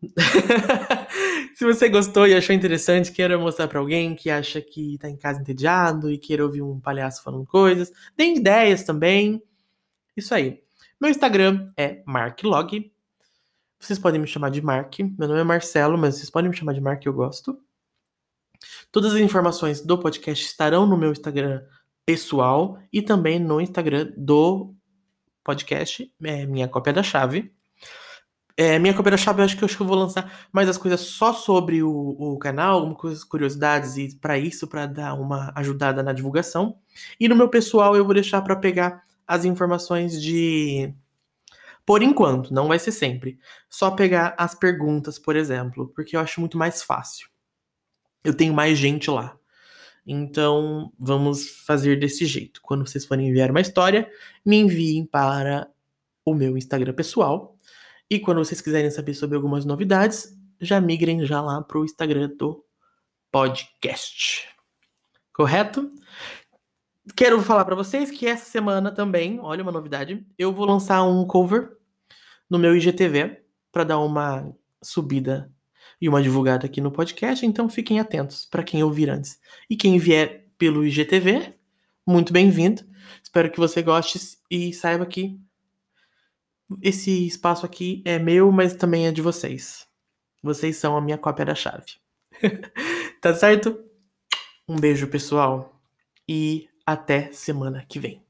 se 1.54 1.64
você 1.64 1.88
gostou 1.88 2.26
e 2.26 2.34
achou 2.34 2.54
interessante, 2.54 3.12
queira 3.12 3.38
mostrar 3.38 3.68
para 3.68 3.80
alguém 3.80 4.14
que 4.14 4.30
acha 4.30 4.60
que 4.60 4.98
tá 4.98 5.08
em 5.08 5.16
casa 5.16 5.40
entediado 5.40 6.10
e 6.10 6.18
queira 6.18 6.44
ouvir 6.44 6.62
um 6.62 6.80
palhaço 6.80 7.22
falando 7.22 7.46
coisas, 7.46 7.90
tem 8.14 8.36
ideias 8.36 8.84
também. 8.84 9.42
Isso 10.16 10.34
aí. 10.34 10.65
Meu 10.98 11.10
Instagram 11.10 11.70
é 11.76 12.02
marklog. 12.06 12.90
Vocês 13.78 13.98
podem 13.98 14.18
me 14.18 14.26
chamar 14.26 14.50
de 14.50 14.62
Mark. 14.62 14.98
Meu 14.98 15.28
nome 15.28 15.40
é 15.40 15.44
Marcelo, 15.44 15.98
mas 15.98 16.14
vocês 16.14 16.30
podem 16.30 16.50
me 16.50 16.56
chamar 16.56 16.72
de 16.72 16.80
Mark, 16.80 17.04
eu 17.04 17.12
gosto. 17.12 17.60
Todas 18.90 19.12
as 19.12 19.20
informações 19.20 19.82
do 19.82 19.98
podcast 19.98 20.42
estarão 20.42 20.86
no 20.86 20.96
meu 20.96 21.12
Instagram 21.12 21.62
pessoal 22.06 22.78
e 22.90 23.02
também 23.02 23.38
no 23.38 23.60
Instagram 23.60 24.10
do 24.16 24.74
podcast, 25.44 26.10
é, 26.24 26.46
minha 26.46 26.66
cópia 26.66 26.94
da 26.94 27.02
chave. 27.02 27.52
É, 28.56 28.78
minha 28.78 28.94
cópia 28.94 29.10
da 29.10 29.18
chave, 29.18 29.42
eu 29.42 29.44
acho 29.44 29.54
que 29.54 29.64
eu, 29.64 29.66
acho 29.66 29.76
que 29.76 29.82
eu 29.82 29.86
vou 29.86 29.98
lançar 29.98 30.48
mais 30.50 30.66
as 30.66 30.78
coisas 30.78 31.00
só 31.00 31.34
sobre 31.34 31.82
o, 31.82 31.90
o 31.90 32.38
canal, 32.38 32.80
algumas 32.80 33.22
curiosidades 33.22 33.98
e 33.98 34.16
para 34.16 34.38
isso, 34.38 34.66
para 34.66 34.86
dar 34.86 35.12
uma 35.12 35.52
ajudada 35.54 36.02
na 36.02 36.14
divulgação. 36.14 36.78
E 37.20 37.28
no 37.28 37.36
meu 37.36 37.50
pessoal 37.50 37.94
eu 37.94 38.04
vou 38.04 38.14
deixar 38.14 38.40
para 38.40 38.56
pegar 38.56 39.05
as 39.26 39.44
informações 39.44 40.20
de. 40.20 40.94
Por 41.84 42.02
enquanto, 42.02 42.52
não 42.52 42.68
vai 42.68 42.78
ser 42.78 42.92
sempre. 42.92 43.38
Só 43.68 43.90
pegar 43.92 44.34
as 44.38 44.54
perguntas, 44.54 45.18
por 45.18 45.36
exemplo, 45.36 45.88
porque 45.94 46.16
eu 46.16 46.20
acho 46.20 46.40
muito 46.40 46.58
mais 46.58 46.82
fácil. 46.82 47.28
Eu 48.24 48.34
tenho 48.34 48.52
mais 48.52 48.76
gente 48.76 49.10
lá. 49.10 49.38
Então, 50.06 50.92
vamos 50.98 51.48
fazer 51.64 51.98
desse 51.98 52.26
jeito. 52.26 52.60
Quando 52.62 52.86
vocês 52.86 53.04
forem 53.04 53.28
enviar 53.28 53.50
uma 53.50 53.60
história, 53.60 54.10
me 54.44 54.56
enviem 54.56 55.04
para 55.04 55.68
o 56.24 56.34
meu 56.34 56.56
Instagram 56.56 56.92
pessoal. 56.92 57.56
E 58.10 58.20
quando 58.20 58.38
vocês 58.38 58.60
quiserem 58.60 58.90
saber 58.90 59.14
sobre 59.14 59.36
algumas 59.36 59.64
novidades, 59.64 60.36
já 60.60 60.80
migrem 60.80 61.24
já 61.26 61.40
lá 61.40 61.62
para 61.62 61.78
o 61.78 61.84
Instagram 61.84 62.30
do 62.36 62.64
podcast. 63.30 64.48
Correto? 65.32 65.90
Quero 67.14 67.40
falar 67.42 67.64
para 67.64 67.76
vocês 67.76 68.10
que 68.10 68.26
essa 68.26 68.44
semana 68.44 68.90
também, 68.90 69.38
olha 69.40 69.62
uma 69.62 69.70
novidade, 69.70 70.26
eu 70.36 70.52
vou 70.52 70.66
lançar 70.66 71.04
um 71.04 71.24
cover 71.24 71.76
no 72.50 72.58
meu 72.58 72.76
IGTV 72.76 73.42
para 73.70 73.84
dar 73.84 73.98
uma 73.98 74.52
subida 74.82 75.52
e 76.00 76.08
uma 76.08 76.22
divulgada 76.22 76.66
aqui 76.66 76.80
no 76.80 76.90
podcast, 76.90 77.46
então 77.46 77.68
fiquem 77.68 78.00
atentos 78.00 78.46
para 78.46 78.62
quem 78.62 78.82
ouvir 78.82 79.08
antes. 79.08 79.38
E 79.70 79.76
quem 79.76 79.98
vier 79.98 80.46
pelo 80.58 80.84
IGTV, 80.84 81.54
muito 82.06 82.32
bem-vindo. 82.32 82.82
Espero 83.22 83.50
que 83.50 83.58
você 83.58 83.82
goste 83.82 84.18
e 84.50 84.72
saiba 84.72 85.06
que 85.06 85.40
esse 86.82 87.26
espaço 87.26 87.64
aqui 87.64 88.02
é 88.04 88.18
meu, 88.18 88.50
mas 88.50 88.74
também 88.74 89.06
é 89.06 89.12
de 89.12 89.22
vocês. 89.22 89.86
Vocês 90.42 90.76
são 90.76 90.96
a 90.96 91.00
minha 91.00 91.16
cópia 91.16 91.44
da 91.44 91.54
chave. 91.54 91.86
tá 93.22 93.32
certo? 93.32 93.78
Um 94.68 94.76
beijo, 94.76 95.06
pessoal, 95.06 95.80
e 96.28 96.68
até 96.86 97.32
semana 97.32 97.84
que 97.84 97.98
vem. 97.98 98.25